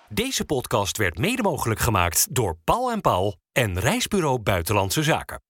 Deze 0.09 0.45
podcast 0.45 0.97
werd 0.97 1.17
mede 1.17 1.41
mogelijk 1.41 1.79
gemaakt 1.79 2.35
door 2.35 2.57
Paul 2.63 2.91
en 2.91 3.01
Paul 3.01 3.35
en 3.51 3.79
Reisbureau 3.79 4.39
Buitenlandse 4.39 5.03
Zaken. 5.03 5.41